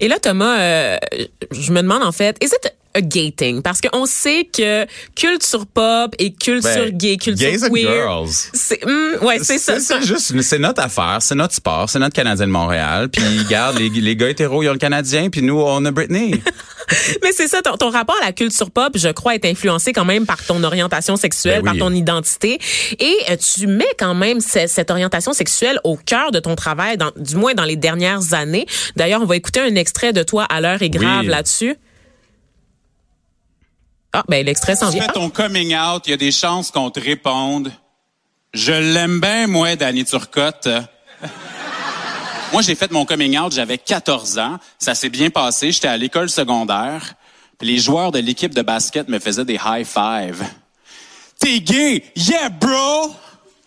Et 0.01 0.09
là, 0.09 0.19
Thomas, 0.21 0.59
euh, 0.61 0.97
je 1.51 1.73
me 1.73 1.83
demande 1.83 2.03
en 2.03 2.13
fait, 2.13 2.37
it 2.43 2.73
a 2.95 3.01
gay 3.01 3.33
thing? 3.37 3.63
Parce 3.63 3.81
qu'on 3.81 4.07
sait 4.07 4.45
que 4.53 4.87
culture 5.15 5.67
pop 5.67 6.15
et 6.19 6.33
culture 6.33 6.63
Ben, 6.87 6.97
gay, 6.97 7.17
culture 7.17 7.49
gays 7.51 7.65
and 7.65 7.71
queer, 7.71 7.91
girls. 7.91 8.29
c'est 8.55 8.85
hum, 8.85 9.17
ouais, 9.23 9.39
c'est 9.43 9.59
ça. 9.59 9.79
C'est 9.81 10.03
juste, 10.03 10.41
c'est 10.43 10.59
notre 10.59 10.83
affaire, 10.83 11.19
c'est 11.21 11.35
notre 11.35 11.55
sport, 11.55 11.89
c'est 11.91 11.99
notre 11.99 12.15
Canadien 12.15 12.47
de 12.47 12.53
Montréal. 12.53 13.09
Puis 13.11 13.23
regarde, 13.45 13.79
les, 13.79 13.89
les 13.91 14.17
gars 14.17 14.29
hétéros, 14.31 14.63
ils 14.63 14.69
ont 14.69 14.73
le 14.73 14.79
Canadien, 14.79 15.29
puis 15.31 15.43
nous, 15.43 15.61
on 15.61 15.85
a 15.85 15.91
Britney. 15.91 16.41
Mais 17.23 17.33
c'est 17.33 17.49
ça, 17.49 17.61
ton, 17.61 17.77
ton 17.77 17.91
rapport 17.91 18.17
à 18.23 18.25
la 18.27 18.33
culture 18.33 18.71
pop, 18.71 18.93
je 18.97 19.09
crois, 19.11 19.35
est 19.35 19.45
influencé 19.45 19.93
quand 19.93 20.07
même 20.07 20.25
par 20.25 20.43
ton 20.43 20.63
orientation 20.65 21.17
sexuelle, 21.17 21.61
Ben 21.63 21.73
oui. 21.73 21.79
par 21.79 21.89
ton 21.89 21.95
identité. 21.95 22.59
Et 22.99 23.15
euh, 23.31 23.37
tu 23.37 23.67
mets 23.67 23.85
quand 23.99 24.15
même 24.15 24.41
ce- 24.41 24.67
cette 24.67 24.91
orientation 24.91 25.35
sexuelle 25.35 25.79
au 25.85 25.97
cœur 25.97 26.31
de 26.31 26.39
ton 26.41 26.55
travail, 26.57 26.97
dans, 26.97 27.13
du 27.17 27.37
moins 27.37 27.53
dans 27.53 27.65
les 27.65 27.77
dernières 27.77 28.33
années. 28.33 28.65
D'ailleurs, 28.97 29.21
on 29.21 29.27
va 29.27 29.37
écouter 29.37 29.61
un 29.61 29.75
extrait 29.75 30.15
de 30.15 30.23
toi 30.23 30.45
à 30.45 30.63
l'heure 30.63 30.81
est 30.81 30.89
grave 30.89 31.21
Oui. 31.21 31.27
là-dessus. 31.27 31.77
Ah, 34.13 34.25
ben 34.29 34.45
l'extrait 34.45 34.75
s'en 34.77 34.91
tu 34.91 34.97
vient. 34.97 35.07
fais 35.07 35.13
ton 35.13 35.31
coming 35.31 35.77
out, 35.77 36.03
il 36.07 36.11
y 36.11 36.15
a 36.15 36.17
des 36.17 36.33
chances 36.33 36.71
qu'on 36.71 36.91
te 36.91 37.01
réponde. 37.01 37.71
Je 38.55 38.73
l'aime 38.73 39.21
bien, 39.21 39.47
moi, 39.47 39.77
Danny 39.77 40.05
Turcotte. 40.05 40.69
moi, 42.53 42.63
j'ai 42.63 42.75
fait 42.75 42.91
mon 42.91 43.05
coming 43.05 43.39
out, 43.39 43.53
j'avais 43.53 43.79
14 43.79 44.39
ans. 44.39 44.59
Ça 44.79 44.95
s'est 44.95 45.11
bien 45.11 45.31
passé. 45.31 45.73
J'étais 45.73 45.89
à 45.89 45.97
l'école 45.97 46.31
secondaire. 46.31 47.15
Puis 47.59 47.69
les 47.69 47.79
joueurs 47.79 48.13
de 48.13 48.21
l'équipe 48.21 48.55
de 48.55 48.63
basket 48.63 49.09
me 49.09 49.19
faisaient 49.19 49.45
des 49.45 49.59
high 49.65 49.85
five. 49.85 50.43
T'es 51.39 51.61
gay? 51.61 52.03
Yeah, 52.17 52.49
bro! 52.49 53.15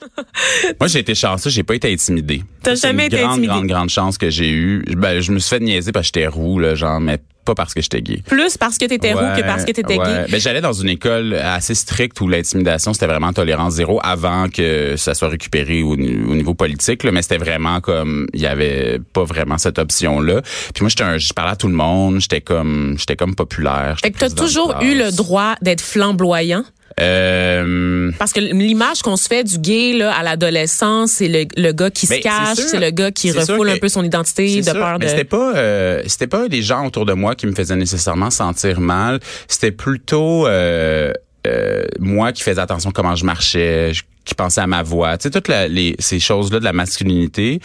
Moi, 0.79 0.87
j'ai 0.87 0.99
été 0.99 1.13
chanceux, 1.13 1.49
j'ai 1.51 1.63
pas 1.63 1.75
été 1.75 1.91
intimidé. 1.93 2.43
T'as 2.63 2.75
jamais 2.75 3.03
une 3.05 3.13
été 3.13 3.17
grande, 3.17 3.31
intimidé? 3.33 3.47
grande, 3.47 3.67
grande 3.67 3.89
chance 3.89 4.17
que 4.17 4.29
j'ai 4.31 4.49
eue. 4.49 4.83
Ben, 4.97 5.21
je 5.21 5.31
me 5.31 5.39
suis 5.39 5.49
fait 5.49 5.59
niaiser 5.59 5.91
parce 5.91 6.09
que 6.09 6.19
j'étais 6.19 6.27
roux, 6.27 6.57
là, 6.57 6.73
genre, 6.73 6.99
mais 6.99 7.19
pas 7.45 7.55
parce 7.55 7.73
que 7.73 7.81
j'étais 7.81 8.01
gay. 8.01 8.21
Plus 8.25 8.57
parce 8.57 8.77
que 8.77 8.85
t'étais 8.85 9.13
roux 9.13 9.19
que 9.35 9.41
parce 9.41 9.65
que 9.65 9.71
t'étais 9.71 9.97
ouais. 9.97 10.05
gay. 10.05 10.25
Ben, 10.31 10.39
j'allais 10.39 10.61
dans 10.61 10.73
une 10.73 10.89
école 10.89 11.33
assez 11.33 11.75
stricte 11.75 12.19
où 12.21 12.27
l'intimidation 12.27 12.93
c'était 12.93 13.07
vraiment 13.07 13.33
tolérance 13.33 13.73
zéro 13.73 13.99
avant 14.03 14.47
que 14.49 14.95
ça 14.97 15.13
soit 15.13 15.29
récupéré 15.29 15.83
au, 15.83 15.93
au 15.93 15.95
niveau 15.97 16.53
politique. 16.53 17.03
Là, 17.03 17.11
mais 17.11 17.21
c'était 17.21 17.37
vraiment 17.37 17.81
comme 17.81 18.27
il 18.33 18.41
y 18.41 18.47
avait 18.47 18.99
pas 19.13 19.23
vraiment 19.23 19.57
cette 19.57 19.79
option 19.79 20.19
là. 20.19 20.41
Puis 20.73 20.81
moi 20.81 20.89
j'étais 20.89 21.03
un, 21.03 21.17
je 21.17 21.33
parlais 21.33 21.51
à 21.53 21.55
tout 21.55 21.67
le 21.67 21.75
monde. 21.75 22.19
J'étais 22.19 22.41
comme 22.41 22.95
j'étais 22.97 23.15
comme 23.15 23.35
populaire. 23.35 23.97
Fait 24.01 24.11
que 24.11 24.19
t'as 24.19 24.29
toujours 24.29 24.75
eu 24.81 24.95
le 24.95 25.11
droit 25.11 25.55
d'être 25.61 25.81
flamboyant. 25.81 26.63
Euh, 26.99 28.11
Parce 28.19 28.33
que 28.33 28.39
l'image 28.39 29.01
qu'on 29.01 29.15
se 29.17 29.27
fait 29.27 29.43
du 29.43 29.57
gay 29.59 29.93
là, 29.93 30.13
à 30.13 30.23
l'adolescence, 30.23 31.11
c'est 31.11 31.27
le, 31.27 31.45
le 31.55 31.71
gars 31.71 31.89
qui 31.89 32.05
se 32.07 32.13
Ben, 32.13 32.21
cache, 32.21 32.57
c'est 32.57 32.79
le 32.79 32.91
gars 32.91 33.11
qui 33.11 33.31
refoule 33.31 33.67
que- 33.67 33.73
un 33.73 33.77
peu 33.77 33.89
son 33.89 34.03
identité 34.03 34.57
de 34.57 34.61
sûr, 34.63 34.73
peur 34.73 34.99
de. 34.99 35.07
c'était 35.07 35.23
pas 35.23 35.53
euh, 35.55 36.01
c'était 36.07 36.27
pas 36.27 36.47
les 36.47 36.61
gens 36.61 36.85
autour 36.85 37.05
de 37.05 37.13
moi 37.13 37.35
qui 37.35 37.47
me 37.47 37.53
faisaient 37.55 37.75
nécessairement 37.75 38.29
sentir 38.29 38.79
mal. 38.79 39.19
C'était 39.47 39.71
plutôt 39.71 40.47
euh, 40.47 41.11
euh, 41.47 41.83
moi 41.99 42.31
qui 42.31 42.43
faisais 42.43 42.61
attention 42.61 42.91
comment 42.91 43.15
je 43.15 43.25
marchais, 43.25 43.93
je- 43.93 44.03
qui 44.25 44.35
pensais 44.35 44.61
à 44.61 44.67
ma 44.67 44.83
voix, 44.83 45.17
tu 45.17 45.23
sais 45.23 45.31
toutes 45.31 45.47
la- 45.47 45.67
les 45.67 45.95
ces 45.99 46.19
choses 46.19 46.51
là 46.51 46.59
de 46.59 46.63
la 46.63 46.73
masculinité. 46.73 47.59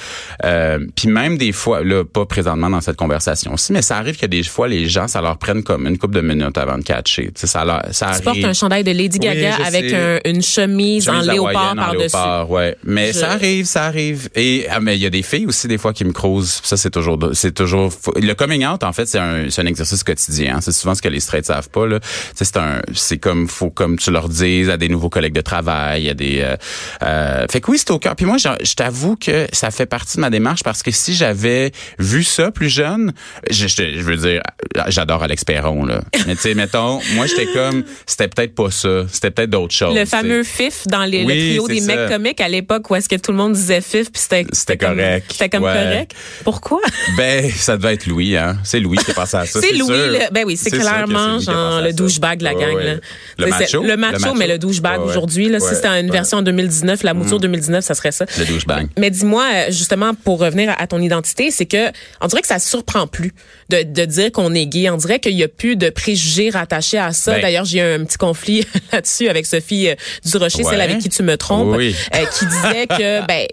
Euh, 0.44 0.78
Puis 0.94 1.08
même 1.08 1.36
des 1.38 1.52
fois 1.52 1.82
là 1.84 2.04
pas 2.04 2.24
présentement 2.26 2.70
dans 2.70 2.80
cette 2.80 2.96
conversation 2.96 3.54
aussi, 3.54 3.72
mais 3.72 3.82
ça 3.82 3.98
arrive 3.98 4.16
que 4.16 4.26
des 4.26 4.42
fois 4.42 4.68
les 4.68 4.88
gens 4.88 5.06
ça 5.08 5.20
leur 5.20 5.38
prenne 5.38 5.62
comme 5.62 5.86
une 5.86 5.98
couple 5.98 6.14
de 6.16 6.20
minutes 6.22 6.56
avant 6.58 6.78
de 6.78 6.82
catcher. 6.82 7.26
Tu 7.26 7.32
sais 7.36 7.46
ça 7.46 7.64
leur 7.64 7.82
ça 7.92 8.12
tu 8.16 8.22
portes 8.22 8.36
arrive. 8.36 8.46
un 8.46 8.52
chandail 8.52 8.84
de 8.84 8.90
Lady 8.92 9.18
Gaga 9.18 9.56
avec 9.66 9.92
un- 9.92 10.18
une 10.24 10.42
chemise, 10.42 11.08
en 11.08 11.20
léopard 11.20 11.72
en 11.72 11.76
par-dessus. 11.76 12.00
léopard, 12.16 12.50
ouais. 12.50 12.76
Mais 12.84 13.08
Je- 13.08 13.18
ça 13.18 13.30
arrive, 13.32 13.66
ça 13.66 13.84
arrive. 13.84 14.28
Et 14.34 14.66
ah, 14.70 14.80
mais 14.80 14.96
il 14.96 15.02
y 15.02 15.06
a 15.06 15.10
des 15.10 15.22
filles 15.22 15.46
aussi 15.46 15.68
des 15.68 15.78
fois 15.78 15.92
qui 15.92 16.04
me 16.04 16.12
croisent. 16.12 16.60
Ça 16.64 16.76
c'est 16.76 16.90
toujours, 16.90 17.18
c'est 17.34 17.52
toujours. 17.54 17.92
Le 18.16 18.32
coming 18.34 18.66
out 18.66 18.82
en 18.82 18.92
fait 18.92 19.06
c'est 19.06 19.18
un, 19.18 19.50
c'est 19.50 19.62
un 19.62 19.66
exercice 19.66 20.02
quotidien. 20.04 20.60
C'est 20.60 20.72
souvent 20.72 20.94
ce 20.94 21.02
que 21.02 21.08
les 21.08 21.20
straights 21.20 21.46
savent 21.46 21.68
pas 21.70 21.86
là. 21.86 22.00
Tu 22.00 22.06
sais, 22.34 22.44
C'est 22.46 22.56
un, 22.58 22.80
c'est 22.94 23.18
comme 23.18 23.48
faut 23.48 23.70
comme 23.70 23.98
tu 23.98 24.10
leur 24.10 24.28
dises 24.28 24.70
à 24.70 24.76
des 24.76 24.88
nouveaux 24.88 25.10
collègues 25.10 25.34
de 25.34 25.40
travail, 25.40 26.08
à 26.08 26.14
des. 26.14 26.40
Euh, 26.46 26.56
euh, 27.02 27.46
fait 27.50 27.60
que 27.60 27.70
oui 27.70 27.78
c'est 27.78 27.90
au 27.90 27.98
cœur. 27.98 28.16
Puis 28.16 28.26
moi 28.26 28.36
je, 28.38 28.48
je 28.64 28.74
t'avoue 28.74 29.16
que 29.16 29.46
ça 29.52 29.70
fait 29.70 29.86
partie 29.86 30.16
de 30.16 30.20
ma 30.22 30.30
démarche 30.30 30.62
parce 30.62 30.82
que 30.82 30.90
si 30.90 31.14
j'avais 31.14 31.72
vu 31.98 32.24
ça 32.24 32.50
plus 32.50 32.68
jeune, 32.68 33.12
je, 33.50 33.66
je, 33.66 33.74
je 33.96 34.02
veux 34.02 34.16
dire, 34.16 34.40
j'adore 34.88 35.22
Alex 35.22 35.44
Perron 35.44 35.84
là. 35.84 36.00
Mais 36.26 36.34
tu 36.34 36.42
sais 36.42 36.54
mettons, 36.54 37.00
moi 37.14 37.26
j'étais 37.26 37.46
comme, 37.46 37.84
c'était 38.06 38.28
peut-être 38.28 38.54
pas 38.54 38.70
ça, 38.70 39.06
c'était 39.12 39.30
peut-être 39.30 39.50
d'autres 39.50 39.74
choses. 39.74 39.94
Le 39.96 40.04
fameux 40.04 40.42
fif 40.44 40.84
dans 40.86 41.04
les, 41.04 41.24
Oui, 41.24 41.34
le 41.34 41.48
trio 41.58 41.68
des 41.68 41.80
ça. 41.80 41.94
mecs 41.96 42.08
comiques 42.10 42.40
à 42.40 42.48
l'époque 42.48 42.90
où 42.90 42.94
est-ce 42.94 43.08
que 43.08 43.16
tout 43.16 43.32
le 43.32 43.36
monde 43.38 43.52
disait 43.52 43.80
fif 43.80 44.10
puis 44.12 44.22
c'était 44.22 44.46
C'était 44.52 44.76
correct. 44.76 45.26
C'était 45.30 45.48
comme 45.48 45.64
Ouais. 45.64 45.72
correct. 45.72 46.12
Pourquoi? 46.44 46.80
Ben, 47.16 47.50
ça 47.50 47.76
devait 47.76 47.94
être 47.94 48.06
Louis, 48.06 48.36
hein. 48.36 48.58
C'est 48.62 48.78
Louis 48.80 48.98
qui 48.98 49.10
est 49.10 49.14
passé 49.14 49.36
à 49.38 49.46
ça. 49.46 49.60
C'est 49.62 49.72
Louis, 49.72 49.88
le- 49.90 50.32
ben 50.32 50.44
oui, 50.44 50.56
c'est 50.56 50.70
clairement 50.70 51.38
genre 51.38 51.80
le 51.80 51.92
douchebag 51.92 52.38
de 52.40 52.44
la 52.44 52.54
gang. 52.54 52.74
ouais. 52.74 52.84
Là. 52.84 52.94
Le 53.38 53.44
C'est- 53.44 53.50
macho? 53.50 53.82
Le 53.82 53.96
macho, 53.96 54.34
mais 54.34 54.46
le 54.46 54.58
douchebag 54.58 55.00
aujourd'hui. 55.00 55.48
Là, 55.48 55.60
si 55.60 55.74
c'était 55.74 56.00
une 56.00 56.10
version 56.10 56.35
en 56.36 56.42
2019, 56.42 57.02
la 57.02 57.14
mouture 57.14 57.40
2019, 57.40 57.84
ça 57.84 57.94
serait 57.94 58.12
ça. 58.12 58.26
Le 58.38 58.44
douchebag. 58.44 58.88
Mais 58.98 59.10
dis-moi, 59.10 59.44
euh, 59.52 59.64
justement, 59.68 60.14
pour 60.14 60.38
revenir 60.40 60.74
à, 60.78 60.86
ton 60.86 61.00
identité, 61.00 61.50
c'est 61.50 61.66
que 61.66 61.90
on 62.20 62.26
dirait 62.26 62.42
que 62.42 62.48
ça 62.48 62.58
surprend 62.58 63.06
plus 63.06 63.32
de, 63.68 63.82
de 63.82 64.04
dire 64.04 64.32
qu'on 64.32 64.54
est 64.54 64.66
gay. 64.66 64.88
On 64.90 64.96
dirait 64.96 65.18
qu'il 65.18 65.32
y 65.36 65.42
a 65.42 65.48
plus 65.48 65.76
de 65.76 65.90
préjugés 65.90 66.50
rattachés 66.50 66.98
à 66.98 67.12
ça. 67.12 67.32
Ben. 67.34 67.42
D'ailleurs, 67.42 67.64
j'ai 67.64 67.78
eu 67.78 67.94
un 68.00 68.04
petit 68.04 68.18
conflit 68.18 68.66
là-dessus 68.92 69.28
avec 69.28 69.46
Sophie 69.46 69.88
euh, 69.88 69.94
Durocher, 70.24 70.64
Ouais. 70.64 70.70
celle 70.70 70.80
avec 70.80 70.98
qui 70.98 71.08
tu 71.08 71.22
me 71.22 71.36
trompes, 71.36 71.76
Oui. 71.76 71.94
euh, 72.14 72.24
qui 72.38 72.46
disait 72.46 72.86
que, 72.86 73.26
ben, 73.26 73.46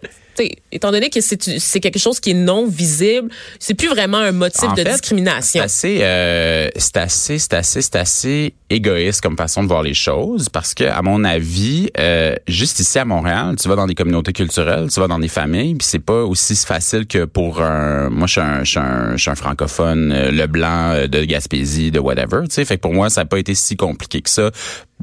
étant 0.72 0.92
donné 0.92 1.10
que 1.10 1.20
c'est 1.22 1.80
quelque 1.80 2.00
chose 2.00 2.20
qui 2.20 2.32
est 2.32 2.36
non 2.36 2.68
visible, 2.68 3.30
c'est 3.60 3.74
plus 3.74 3.88
vraiment 3.88 4.18
un 4.18 4.32
motif 4.32 4.64
En 4.64 4.74
de 4.74 4.82
fait, 4.82 4.92
discrimination. 4.92 5.62
C'est 5.68 5.96
assez, 5.96 5.98
euh, 6.02 6.70
c'est 6.76 6.98
assez, 6.98 7.40
c'est 7.40 7.54
assez, 7.54 7.82
c'est 7.82 7.96
assez 7.96 8.54
égoïste 8.70 9.22
comme 9.22 9.38
façon 9.38 9.64
de 9.64 9.68
voir 9.68 9.84
les 9.84 9.94
choses 9.94 10.50
parce 10.50 10.74
que, 10.74 10.84
à 10.84 11.02
mon 11.02 11.24
avis, 11.24 11.90
euh, 12.00 12.36
juste 12.48 12.80
ici 12.80 13.00
à 13.00 13.06
Montréal, 13.06 13.56
tu 13.62 13.68
vas 13.68 13.76
dans 13.76 13.88
des 13.88 13.96
communautés 13.96 14.34
culturelles, 14.34 14.88
tu 14.92 15.00
vas 15.00 15.08
dans 15.08 15.20
des 15.20 15.28
familles, 15.28 15.76
puis 15.76 15.88
c'est 15.88 16.00
pas 16.00 16.24
aussi 16.24 16.56
facile 16.56 17.06
que 17.06 17.26
pour 17.26 17.62
un. 17.62 18.10
Moi, 18.10 18.28
je 18.28 18.32
suis 18.32 18.42
un, 18.42 18.64
je 18.64 18.70
suis 18.70 18.80
un, 18.80 19.12
je 19.16 19.22
suis 19.22 19.32
un 19.32 19.36
francophone, 19.36 20.12
euh, 20.12 20.32
le 20.32 20.48
blanc 20.48 20.92
euh, 20.92 21.08
de 21.08 21.24
Gaspésie, 21.24 21.92
de 21.92 22.00
whatever. 22.00 22.42
Tu 22.48 22.56
sais, 22.56 22.66
fait 22.66 22.78
que 22.78 22.82
pour 22.82 22.94
moi, 22.94 23.10
ça 23.10 23.22
n'a 23.22 23.26
pas 23.26 23.40
été 23.40 23.56
si 23.56 23.76
compliqué 23.76 24.22
que 24.22 24.30
ça 24.30 24.52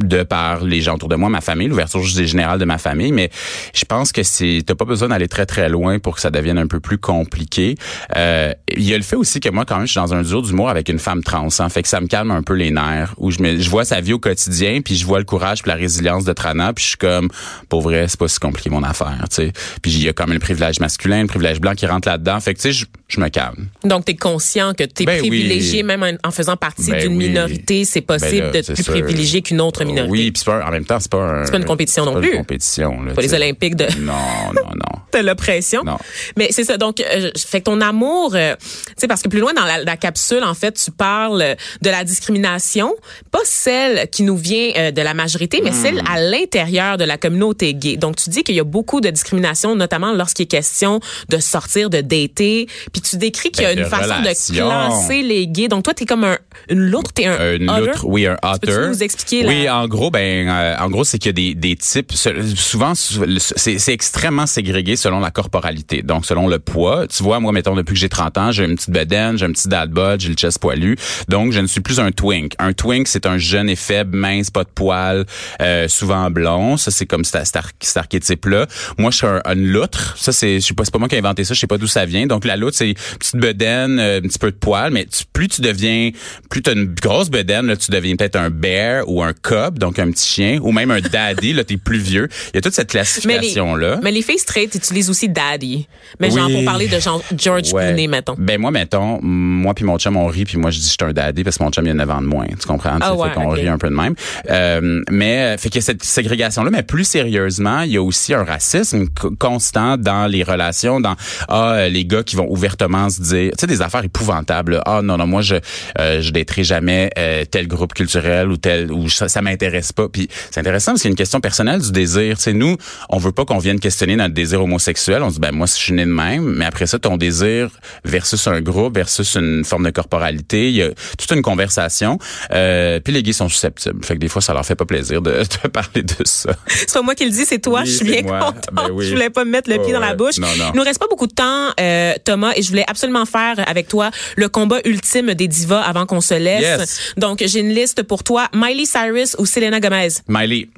de 0.04 0.22
par 0.22 0.64
les 0.64 0.80
gens 0.80 0.94
autour 0.94 1.08
de 1.08 1.16
moi, 1.16 1.28
ma 1.28 1.40
famille, 1.40 1.68
l'ouverture 1.68 2.02
générale 2.04 2.58
de 2.58 2.64
ma 2.64 2.78
famille, 2.78 3.12
mais 3.12 3.30
je 3.74 3.84
pense 3.84 4.12
que 4.12 4.22
c'est 4.22 4.62
t'as 4.66 4.74
pas 4.74 4.84
besoin 4.84 5.08
d'aller 5.08 5.28
très 5.28 5.46
très 5.46 5.68
loin 5.68 5.98
pour 5.98 6.14
que 6.14 6.20
ça 6.20 6.30
devienne 6.30 6.58
un 6.58 6.66
peu 6.66 6.80
plus 6.80 6.98
compliqué. 6.98 7.74
Euh, 8.16 8.52
Il 8.76 8.82
y 8.88 8.94
a 8.94 8.96
le 8.96 9.02
fait 9.02 9.16
aussi 9.16 9.40
que 9.40 9.48
moi 9.48 9.64
quand 9.64 9.76
même 9.76 9.86
je 9.86 9.92
suis 9.92 10.00
dans 10.00 10.14
un 10.14 10.22
duo 10.22 10.42
d'humour 10.42 10.70
avec 10.70 10.88
une 10.88 10.98
femme 10.98 11.22
trans, 11.22 11.48
hein, 11.58 11.68
fait 11.68 11.82
que 11.82 11.88
ça 11.88 12.00
me 12.00 12.06
calme 12.06 12.30
un 12.30 12.42
peu 12.42 12.54
les 12.54 12.70
nerfs 12.70 13.14
où 13.18 13.30
je 13.30 13.40
me, 13.42 13.58
je 13.58 13.68
vois 13.70 13.84
sa 13.84 14.00
vie 14.00 14.12
au 14.12 14.18
quotidien 14.18 14.80
puis 14.80 14.96
je 14.96 15.04
vois 15.06 15.18
le 15.18 15.24
courage 15.24 15.62
puis 15.62 15.70
la 15.70 15.76
résilience 15.76 16.24
de 16.24 16.32
Trana 16.32 16.72
puis 16.72 16.82
je 16.84 16.88
suis 16.90 16.96
comme 16.98 17.28
pour 17.68 17.82
vrai 17.82 18.06
c'est 18.08 18.18
pas 18.18 18.28
si 18.28 18.38
compliqué 18.38 18.70
mon 18.70 18.82
affaire, 18.82 19.18
tu 19.30 19.36
sais. 19.36 19.52
Puis 19.82 19.92
il 19.92 20.02
y 20.02 20.08
a 20.08 20.12
comme 20.12 20.32
le 20.32 20.38
privilège 20.38 20.80
masculin, 20.80 21.22
le 21.22 21.26
privilège 21.28 21.60
blanc 21.60 21.74
qui 21.74 21.86
rentre 21.86 22.08
là-dedans, 22.08 22.40
fait 22.40 22.54
que 22.54 22.60
tu 22.60 22.62
sais 22.62 22.72
je, 22.72 22.86
je 23.08 23.20
me 23.20 23.28
calme. 23.28 23.68
Donc, 23.84 24.04
tu 24.04 24.12
es 24.12 24.16
conscient 24.16 24.72
que 24.74 24.84
tu 24.84 25.02
es 25.02 25.06
Ben 25.06 25.20
oui. 25.22 25.28
privilégié, 25.28 25.82
même 25.82 26.02
en, 26.02 26.28
en 26.28 26.30
faisant 26.30 26.56
partie 26.56 26.90
Ben 26.90 27.00
d'une 27.02 27.16
oui. 27.16 27.28
minorité, 27.28 27.84
c'est 27.84 28.00
possible 28.00 28.30
Ben 28.38 28.44
là, 28.46 28.50
d'être 28.52 28.72
plus 28.74 28.82
sûr. 28.84 28.92
privilégié 28.92 29.42
qu'une 29.42 29.60
autre 29.60 29.84
minorité. 29.90 30.10
Oui, 30.12 30.30
puis 30.30 30.42
c'est 30.44 30.50
pas 30.50 30.64
en 30.66 30.70
même 30.70 30.84
temps 30.84 30.98
c'est 31.00 31.10
pas 31.10 31.18
un, 31.18 31.44
C'est 31.44 31.50
pas 31.52 31.58
une 31.58 31.64
compétition 31.64 32.04
non 32.04 32.14
pas 32.14 32.20
plus. 32.20 32.30
Une 32.32 32.38
compétition 32.38 33.02
là, 33.02 33.12
Pas 33.14 33.22
les. 33.22 33.34
Olympiques 33.34 33.76
de, 33.76 33.86
Non, 34.00 34.12
non, 34.54 34.62
non. 34.74 35.00
de 35.20 35.26
l'oppression. 35.26 35.82
Non. 35.84 35.96
Mais 36.36 36.48
c'est 36.50 36.64
ça. 36.64 36.76
Donc, 36.76 37.00
euh, 37.00 37.30
fait 37.36 37.60
que 37.60 37.64
ton 37.64 37.80
amour, 37.80 38.32
euh, 38.34 38.54
tu 38.60 38.94
sais, 38.98 39.08
parce 39.08 39.22
que 39.22 39.28
plus 39.28 39.40
loin 39.40 39.52
dans 39.54 39.64
la, 39.64 39.82
la 39.82 39.96
capsule, 39.96 40.44
en 40.44 40.54
fait, 40.54 40.72
tu 40.72 40.90
parles 40.90 41.56
de 41.82 41.90
la 41.90 42.04
discrimination, 42.04 42.94
pas 43.30 43.40
celle 43.44 44.08
qui 44.10 44.22
nous 44.22 44.36
vient 44.36 44.70
euh, 44.76 44.90
de 44.90 45.02
la 45.02 45.14
majorité, 45.14 45.60
mais 45.64 45.70
Hmm. 45.70 45.82
celle 45.82 46.02
à 46.10 46.20
l'intérieur 46.20 46.96
de 46.96 47.04
la 47.04 47.16
communauté 47.18 47.74
gay. 47.74 47.96
Donc, 47.96 48.16
tu 48.16 48.30
dis 48.30 48.42
qu'il 48.42 48.54
y 48.54 48.60
a 48.60 48.64
beaucoup 48.64 49.00
de 49.00 49.08
discrimination, 49.10 49.74
notamment 49.76 50.12
lorsqu'il 50.12 50.44
est 50.44 50.46
question 50.46 51.00
de 51.28 51.38
sortir, 51.38 51.90
de 51.90 52.00
dater. 52.00 52.66
Puis 52.92 53.00
tu 53.02 53.16
décris 53.16 53.50
qu'il 53.50 53.62
y 53.62 53.66
a 53.66 53.74
Ben, 53.74 53.84
une 53.84 53.90
façon 53.90 54.14
relations. 54.14 54.54
de 54.66 54.70
classer 54.70 55.22
les 55.22 55.46
gays. 55.46 55.68
Donc, 55.68 55.84
toi, 55.84 55.94
t'es 55.94 56.06
comme 56.06 56.24
un, 56.24 56.38
une 56.68 56.80
loutre, 56.90 57.12
t'es 57.12 57.26
un 57.26 57.32
Euh, 57.40 57.56
Une 57.56 57.70
other. 57.70 57.86
loutre, 57.86 58.04
oui, 58.06 58.26
un 58.26 58.36
Peux-tu 58.60 58.72
otter. 58.72 58.88
nous 58.88 59.02
expliquer 59.02 59.46
Oui, 59.46 59.64
la- 59.64 59.79
en 59.82 59.88
gros, 59.88 60.10
ben, 60.10 60.48
euh, 60.48 60.76
en 60.78 60.88
gros, 60.90 61.04
c'est 61.04 61.18
qu'il 61.18 61.28
y 61.28 61.30
a 61.30 61.32
des, 61.32 61.54
des 61.54 61.76
types. 61.76 62.12
Souvent, 62.12 62.92
c'est 62.94 63.92
extrêmement 63.92 64.46
ségrégé 64.46 64.96
selon 64.96 65.20
la 65.20 65.30
corporalité. 65.30 66.02
Donc, 66.02 66.26
selon 66.26 66.46
le 66.48 66.58
poids. 66.58 67.06
Tu 67.06 67.22
vois, 67.22 67.40
moi, 67.40 67.52
mettons, 67.52 67.74
depuis 67.74 67.94
que 67.94 67.98
j'ai 68.00 68.08
30 68.08 68.38
ans, 68.38 68.52
j'ai 68.52 68.64
une 68.64 68.76
petite 68.76 68.90
bedaine, 68.90 69.38
j'ai 69.38 69.46
un 69.46 69.52
petit 69.52 69.68
dad 69.68 69.90
bod, 69.90 70.20
j'ai 70.20 70.28
le 70.28 70.34
chest 70.34 70.58
poilu. 70.58 70.96
Donc, 71.28 71.52
je 71.52 71.60
ne 71.60 71.66
suis 71.66 71.80
plus 71.80 71.98
un 72.00 72.10
twink. 72.12 72.52
Un 72.58 72.72
twink, 72.72 73.08
c'est 73.08 73.26
un 73.26 73.38
jeune 73.38 73.68
et 73.68 73.76
faible, 73.76 74.16
mince, 74.16 74.50
pas 74.50 74.64
de 74.64 74.70
poils, 74.70 75.24
euh, 75.62 75.88
souvent 75.88 76.30
blond. 76.30 76.76
Ça, 76.76 76.90
c'est 76.90 77.06
comme 77.06 77.24
cet, 77.24 77.46
cet 77.46 77.56
ar- 77.56 77.70
cet 77.80 77.96
archétype-là. 77.96 78.66
Moi, 78.98 79.10
je 79.10 79.16
suis 79.16 79.26
un, 79.26 79.40
une 79.52 79.66
loutre. 79.68 80.16
Ça, 80.18 80.32
c'est, 80.32 80.60
je 80.60 80.66
sais 80.66 80.74
pas, 80.74 80.84
c'est 80.84 80.92
pas 80.92 80.98
moi 80.98 81.08
qui 81.08 81.14
ai 81.14 81.18
inventé 81.18 81.44
ça. 81.44 81.54
Je 81.54 81.60
sais 81.60 81.66
pas 81.66 81.78
d'où 81.78 81.86
ça 81.86 82.04
vient. 82.06 82.26
Donc, 82.26 82.44
la 82.44 82.56
loutre, 82.56 82.76
c'est 82.76 82.94
petite 83.18 83.36
bedaine, 83.36 83.98
euh, 83.98 84.18
un 84.18 84.22
petit 84.22 84.38
peu 84.38 84.50
de 84.50 84.56
poils, 84.56 84.92
mais 84.92 85.06
tu- 85.06 85.24
plus 85.32 85.48
tu 85.48 85.60
deviens, 85.62 86.10
plus 86.50 86.62
tu 86.62 86.70
as 86.70 86.74
une 86.74 86.94
grosse 86.94 87.30
bedaine, 87.30 87.66
là, 87.66 87.76
tu 87.76 87.90
deviens 87.90 88.16
peut-être 88.16 88.36
un 88.36 88.50
bear 88.50 89.04
ou 89.08 89.22
un 89.22 89.32
donc 89.70 89.98
un 89.98 90.10
petit 90.10 90.26
chien, 90.28 90.58
ou 90.62 90.72
même 90.72 90.90
un 90.90 91.00
daddy, 91.00 91.52
là, 91.52 91.64
t'es 91.64 91.76
plus 91.76 91.98
vieux. 91.98 92.28
Il 92.52 92.56
y 92.56 92.58
a 92.58 92.60
toute 92.62 92.72
cette 92.74 92.88
Mais 92.94 93.00
classification-là. 93.00 94.00
mais 94.02 94.10
les 94.10 94.22
filles 94.22 94.38
straight 94.38 94.74
utilisent 94.74 95.10
aussi 95.10 95.28
daddy. 95.28 95.86
Mais 96.18 96.30
genre 96.30 96.50
pour 96.50 96.64
parler 96.64 96.88
de 96.88 96.98
genre 96.98 97.22
George 97.36 97.72
Ouais. 97.72 97.86
Clooney, 97.88 98.08
mettons. 98.08 98.34
Ben 98.38 98.60
moi, 98.60 98.70
mettons, 98.70 99.20
moi 99.22 99.74
puis 99.74 99.84
mon 99.84 99.98
chum, 99.98 100.16
on 100.16 100.26
rit, 100.26 100.44
puis 100.44 100.56
moi, 100.56 100.70
je 100.70 100.78
dis 100.78 100.84
je 100.84 100.88
suis 100.90 100.96
un 101.02 101.12
daddy 101.12 101.44
parce 101.44 101.58
que 101.58 101.64
mon 101.64 101.70
chum, 101.70 101.84
il 101.86 101.90
a 101.90 101.94
9 101.94 102.10
ans 102.10 102.22
de 102.22 102.26
moins. 102.26 102.46
Tu 102.46 102.66
comprends? 102.66 102.96
Ah 103.00 103.14
ouais, 103.14 103.28
fait 103.28 103.34
qu'on 103.34 103.48
rit 103.50 103.68
un 103.68 103.78
peu 103.78 103.88
de 103.88 103.94
même. 103.94 104.14
Euh, 104.48 105.02
mais, 105.10 105.56
fait 105.58 105.68
qu'il 105.68 105.80
y 105.80 105.84
a 105.84 105.86
cette 105.86 106.02
ségrégation-là, 106.04 106.70
mais 106.70 106.82
plus 106.82 107.04
sérieusement, 107.04 107.82
il 107.82 107.92
y 107.92 107.96
a 107.96 108.02
aussi 108.02 108.34
un 108.34 108.44
racisme 108.44 109.06
co- 109.08 109.30
constant 109.38 109.96
dans 109.96 110.26
les 110.26 110.42
relations, 110.42 111.00
dans, 111.00 111.16
ah, 111.48 111.72
euh, 111.74 111.88
les 111.88 112.04
gars 112.04 112.22
qui 112.22 112.36
vont 112.36 112.50
ouvertement 112.50 113.08
se 113.10 113.20
dire, 113.22 113.50
tu 113.52 113.60
sais, 113.60 113.66
des 113.66 113.82
affaires 113.82 114.04
épouvantables. 114.04 114.72
là. 114.72 114.82
Ah, 114.86 115.02
non, 115.02 115.16
non, 115.16 115.26
moi, 115.26 115.42
je, 115.42 115.56
euh, 115.98 116.20
je 116.20 116.32
jamais 116.62 117.10
euh, 117.18 117.44
tel 117.50 117.66
groupe 117.68 117.94
culturel 117.94 118.48
ou 118.48 118.56
tel, 118.56 118.92
ou 118.92 119.08
ça, 119.08 119.28
ça 119.28 119.40
m'intéresse 119.50 119.92
pas. 119.92 120.08
Puis 120.08 120.28
c'est 120.50 120.60
intéressant 120.60 120.92
parce 120.92 121.02
qu'il 121.02 121.08
y 121.08 121.12
a 121.12 121.12
une 121.12 121.16
question 121.16 121.40
personnelle 121.40 121.80
du 121.80 121.92
désir. 121.92 122.36
Tu 122.36 122.42
sais, 122.42 122.52
nous, 122.52 122.76
on 123.08 123.18
veut 123.18 123.32
pas 123.32 123.44
qu'on 123.44 123.58
vienne 123.58 123.80
questionner 123.80 124.16
notre 124.16 124.34
désir 124.34 124.62
homosexuel. 124.62 125.22
On 125.22 125.28
se 125.28 125.34
dit, 125.34 125.40
ben 125.40 125.52
moi, 125.52 125.66
si 125.66 125.78
je 125.78 125.84
suis 125.84 125.92
né 125.92 126.04
de 126.04 126.10
même, 126.10 126.44
mais 126.44 126.64
après 126.64 126.86
ça, 126.86 126.98
ton 126.98 127.16
désir 127.16 127.70
versus 128.04 128.46
un 128.46 128.60
groupe, 128.60 128.94
versus 128.94 129.34
une 129.36 129.64
forme 129.64 129.84
de 129.84 129.90
corporalité, 129.90 130.68
il 130.68 130.76
y 130.76 130.82
a 130.82 130.90
toute 131.18 131.30
une 131.32 131.42
conversation. 131.42 132.18
Euh, 132.52 133.00
puis 133.00 133.12
les 133.12 133.22
gays 133.22 133.32
sont 133.32 133.48
susceptibles. 133.48 134.04
Fait 134.04 134.14
que 134.14 134.20
des 134.20 134.28
fois, 134.28 134.42
ça 134.42 134.52
leur 134.52 134.64
fait 134.64 134.74
pas 134.74 134.86
plaisir 134.86 135.22
de, 135.22 135.30
de 135.30 135.68
parler 135.72 136.02
de 136.02 136.14
ça. 136.24 136.50
C'est 136.66 136.92
pas 136.92 137.02
moi 137.02 137.14
qui 137.14 137.24
le 137.24 137.30
dis, 137.30 137.44
c'est 137.44 137.58
toi. 137.58 137.80
Oui, 137.80 137.86
je 137.90 137.96
suis 137.96 138.06
bien 138.06 138.22
moi. 138.22 138.38
contente. 138.40 138.68
Ben 138.72 138.88
oui. 138.92 139.06
Je 139.06 139.10
voulais 139.10 139.30
pas 139.30 139.44
me 139.44 139.50
mettre 139.50 139.70
le 139.70 139.82
pied 139.82 139.92
dans 139.92 140.00
la 140.00 140.14
bouche. 140.14 140.38
Non, 140.38 140.48
non. 140.58 140.70
Il 140.72 140.76
nous 140.76 140.84
reste 140.84 140.98
pas 141.00 141.08
beaucoup 141.08 141.26
de 141.26 141.34
temps, 141.34 141.68
euh, 141.78 142.14
Thomas, 142.24 142.52
et 142.56 142.62
je 142.62 142.68
voulais 142.68 142.84
absolument 142.86 143.26
faire 143.26 143.56
avec 143.66 143.88
toi 143.88 144.10
le 144.36 144.48
combat 144.48 144.80
ultime 144.84 145.34
des 145.34 145.48
divas 145.48 145.80
avant 145.80 146.06
qu'on 146.06 146.20
se 146.20 146.34
laisse. 146.34 146.60
Yes. 146.62 147.14
Donc, 147.16 147.42
j'ai 147.44 147.60
une 147.60 147.70
liste 147.70 148.02
pour 148.02 148.24
toi. 148.24 148.48
Miley 148.54 148.84
Cyrus 148.84 149.36
ou 149.40 149.46
Selena 149.46 149.80
Gomez? 149.80 150.20
Miley. 150.28 150.68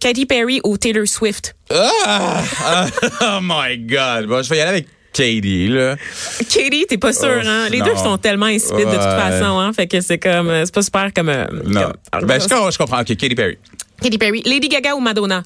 Katy 0.00 0.26
Perry 0.26 0.60
ou 0.64 0.76
Taylor 0.76 1.06
Swift? 1.06 1.54
Ah! 1.70 2.42
Ah! 2.64 2.86
oh 3.22 3.38
my 3.42 3.76
God. 3.78 4.26
Bon, 4.26 4.42
je 4.42 4.48
vais 4.48 4.56
y 4.58 4.60
aller 4.60 4.70
avec 4.70 4.86
Katie, 5.12 5.68
là. 5.68 5.96
Katie, 6.38 6.86
t'es 6.88 6.98
pas 6.98 7.12
sûr, 7.12 7.40
Oh, 7.42 7.46
hein? 7.46 7.68
Les 7.70 7.78
non. 7.78 7.86
deux 7.86 7.96
sont 7.96 8.18
tellement 8.18 8.46
insipides 8.46 8.86
de 8.86 8.92
toute 8.92 9.00
façon, 9.02 9.58
hein? 9.58 9.72
Fait 9.72 9.86
que 9.86 10.00
c'est 10.00 10.18
comme, 10.18 10.48
euh, 10.48 10.64
c'est 10.64 10.74
pas 10.74 10.82
super 10.82 11.12
comme. 11.14 11.28
euh, 11.28 11.46
Non. 11.64 11.92
comme- 12.12 12.26
Ben, 12.26 12.40
je, 12.40 12.48
comprends, 12.48 12.70
je 12.70 12.78
comprends. 12.78 13.00
OK, 13.00 13.16
Katy 13.16 13.34
Perry. 13.34 13.58
Katy 14.02 14.18
Perry. 14.18 14.42
Lady 14.44 14.68
Gaga 14.68 14.94
ou 14.94 15.00
Madonna? 15.00 15.42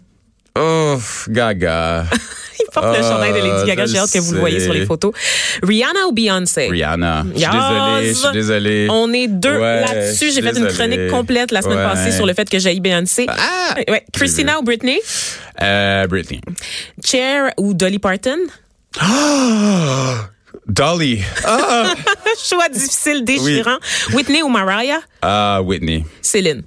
Oh, 0.58 0.98
Gaga. 1.28 2.06
Il 2.60 2.70
porte 2.72 2.86
le 2.96 3.02
Ah, 3.04 3.10
chandail 3.10 3.32
de 3.32 3.38
Lady 3.38 3.66
Gaga. 3.66 3.86
J'ai 3.86 3.98
hâte 3.98 4.12
que 4.12 4.18
vous 4.18 4.32
le 4.34 4.40
voyez 4.40 4.60
sur 4.60 4.72
les 4.72 4.86
photos. 4.86 5.12
Rihanna 5.62 6.06
ou 6.08 6.12
Beyoncé? 6.12 6.68
Rihanna. 6.68 7.24
Je 7.34 7.38
suis 7.38 7.46
Yes. 7.46 8.16
je 8.16 8.20
suis 8.22 8.32
désolé. 8.32 8.86
On 8.90 9.12
est 9.12 9.28
deux 9.28 9.56
Ouais, 9.58 9.80
là-dessus. 9.82 10.30
J'ai 10.32 10.42
fait 10.42 10.56
une 10.56 10.68
chronique 10.68 11.08
complète 11.08 11.50
la 11.52 11.62
semaine 11.62 11.78
Ouais. 11.78 11.84
passée 11.84 12.12
sur 12.12 12.26
le 12.26 12.34
fait 12.34 12.48
que 12.48 12.58
j'ai 12.58 12.78
Beyoncé. 12.80 13.26
Ah! 13.28 13.74
Ouais. 13.88 14.04
Christina 14.12 14.58
ou 14.58 14.62
Britney? 14.62 14.98
Euh, 15.62 16.06
Britney. 16.06 16.40
Cher 17.04 17.52
ou 17.58 17.74
Dolly 17.74 17.98
Parton? 17.98 18.38
Dolly. 20.66 21.20
Choix 22.48 22.68
difficile, 22.68 23.24
déchirant. 23.24 23.78
Whitney 24.12 24.42
ou 24.42 24.48
Mariah? 24.48 25.00
Ah, 25.22 25.60
Whitney. 25.64 26.04
Céline. 26.22 26.62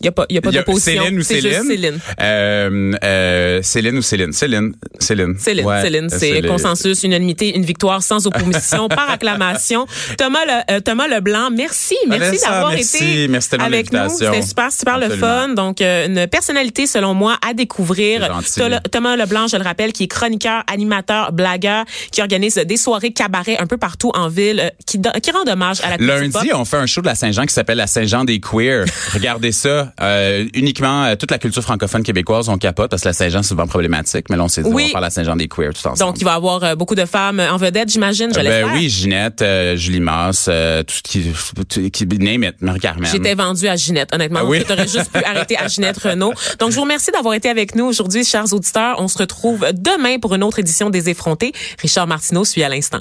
Il 0.00 0.04
n'y 0.04 0.08
a 0.08 0.12
pas, 0.12 0.26
y 0.30 0.38
a 0.38 0.40
pas 0.40 0.50
d'opposition. 0.50 1.02
Céline 1.02 1.18
ou 1.18 1.22
C'est 1.22 1.34
Céline? 1.40 1.50
juste 1.52 1.66
Céline? 1.68 1.98
Euh, 2.22 2.92
euh, 3.04 3.62
Céline 3.62 3.98
ou 3.98 4.02
Céline? 4.02 4.32
Céline. 4.32 4.72
Céline. 4.98 5.34
Céline, 5.38 5.66
Ouais, 5.66 5.82
Céline, 5.82 6.08
c'est 6.08 6.18
Céline. 6.18 6.46
consensus, 6.46 7.02
unanimité, 7.02 7.54
une 7.54 7.64
victoire 7.64 8.02
sans 8.02 8.26
opposition, 8.26 8.88
par 8.88 9.10
acclamation. 9.10 9.86
Thomas, 10.16 10.44
Le- 10.46 10.74
euh, 10.76 10.80
Thomas 10.80 11.06
Leblanc, 11.08 11.50
merci, 11.50 11.96
merci 12.08 12.40
d'avoir 12.44 12.72
été 12.74 13.28
Merci 13.28 13.48
avec 13.58 13.92
nous. 13.92 14.08
C'était 14.08 14.42
super, 14.42 14.72
super 14.72 14.98
le 14.98 15.10
fun. 15.10 15.50
Donc, 15.50 15.80
euh, 15.80 16.06
une 16.06 16.26
personnalité, 16.28 16.86
selon 16.86 17.14
moi, 17.14 17.36
à 17.46 17.52
découvrir. 17.54 18.40
C'est 18.44 18.90
Thomas 18.90 19.16
Leblanc, 19.16 19.46
je 19.48 19.56
le 19.56 19.62
rappelle, 19.62 19.92
qui 19.92 20.04
est 20.04 20.08
chroniqueur, 20.08 20.62
animateur, 20.66 21.32
blagueur, 21.32 21.84
qui 22.10 22.20
organise 22.22 22.54
des 22.54 22.76
soirées 22.76 23.12
cabaret 23.12 23.56
un 23.58 23.66
peu 23.66 23.76
partout 23.76 24.10
en 24.14 24.28
ville, 24.28 24.60
euh, 24.60 24.70
qui, 24.86 24.98
rend 25.30 25.50
hommage 25.50 25.78
à 25.82 25.90
la. 25.90 25.96
Lundi, 25.98 26.50
on 26.54 26.64
fait 26.64 26.76
un 26.78 26.86
show 26.86 27.00
de 27.02 27.06
la 27.06 27.14
Saint-Jean 27.14 27.44
qui 27.46 27.52
s'appelle 27.54 27.78
la 27.78 27.86
Saint-Jean 27.86 28.24
des 28.24 28.40
queers. 28.40 28.84
Regardez 29.12 29.52
ça. 29.52 29.89
Euh, 30.00 30.46
uniquement 30.54 31.04
euh, 31.04 31.16
toute 31.16 31.30
la 31.30 31.38
culture 31.38 31.62
francophone 31.62 32.02
québécoise, 32.02 32.48
on 32.48 32.58
capote 32.58 32.90
parce 32.90 33.02
que 33.02 33.08
la 33.08 33.12
Saint-Jean, 33.12 33.42
c'est 33.42 33.48
souvent 33.50 33.66
problématique. 33.66 34.26
Mais 34.30 34.36
là, 34.36 34.44
on 34.44 34.48
s'est 34.48 34.62
dit, 34.62 34.68
Oui. 34.72 34.84
on 34.84 34.86
va 34.86 34.92
faire 34.92 35.00
la 35.00 35.10
Saint-Jean 35.10 35.36
des 35.36 35.48
queers 35.48 35.72
tout 35.74 35.86
ensemble. 35.86 35.98
Donc, 35.98 36.20
il 36.20 36.24
va 36.24 36.32
y 36.32 36.36
avoir 36.36 36.62
euh, 36.64 36.74
beaucoup 36.74 36.94
de 36.94 37.04
femmes 37.04 37.40
en 37.40 37.56
vedette, 37.56 37.90
j'imagine, 37.90 38.30
je 38.34 38.40
Euh, 38.40 38.42
ben 38.42 38.70
oui, 38.74 38.88
Ginette, 38.88 39.42
euh, 39.42 39.76
Julie 39.76 40.00
Masse, 40.00 40.46
euh, 40.48 40.82
tout 40.82 40.94
ce 40.94 41.02
qui, 41.02 41.32
tout- 41.68 41.90
qui 41.90 42.06
name 42.06 42.44
it, 42.44 42.54
Marie-Carmen. 42.60 43.08
J'étais 43.10 43.34
vendue 43.34 43.68
à 43.68 43.76
Ginette, 43.76 44.14
honnêtement. 44.14 44.40
Ah 44.42 44.46
oui? 44.46 44.62
Tu 44.66 44.72
aurais 44.72 44.88
juste 44.88 45.10
pu 45.12 45.22
arrêter 45.24 45.56
à 45.56 45.68
Ginette 45.68 45.98
Renault. 45.98 46.32
Donc, 46.58 46.70
je 46.70 46.76
vous 46.76 46.82
remercie 46.82 47.10
d'avoir 47.12 47.34
été 47.34 47.48
avec 47.48 47.74
nous 47.74 47.84
aujourd'hui, 47.86 48.24
chers 48.24 48.52
auditeurs. 48.52 48.96
On 48.98 49.08
se 49.08 49.18
retrouve 49.18 49.66
demain 49.74 50.18
pour 50.18 50.34
une 50.34 50.42
autre 50.42 50.58
édition 50.58 50.90
des 50.90 51.08
effrontés. 51.08 51.52
Richard 51.80 52.06
Martineau 52.06 52.44
suit 52.44 52.62
à 52.62 52.68
l'instant. 52.68 53.00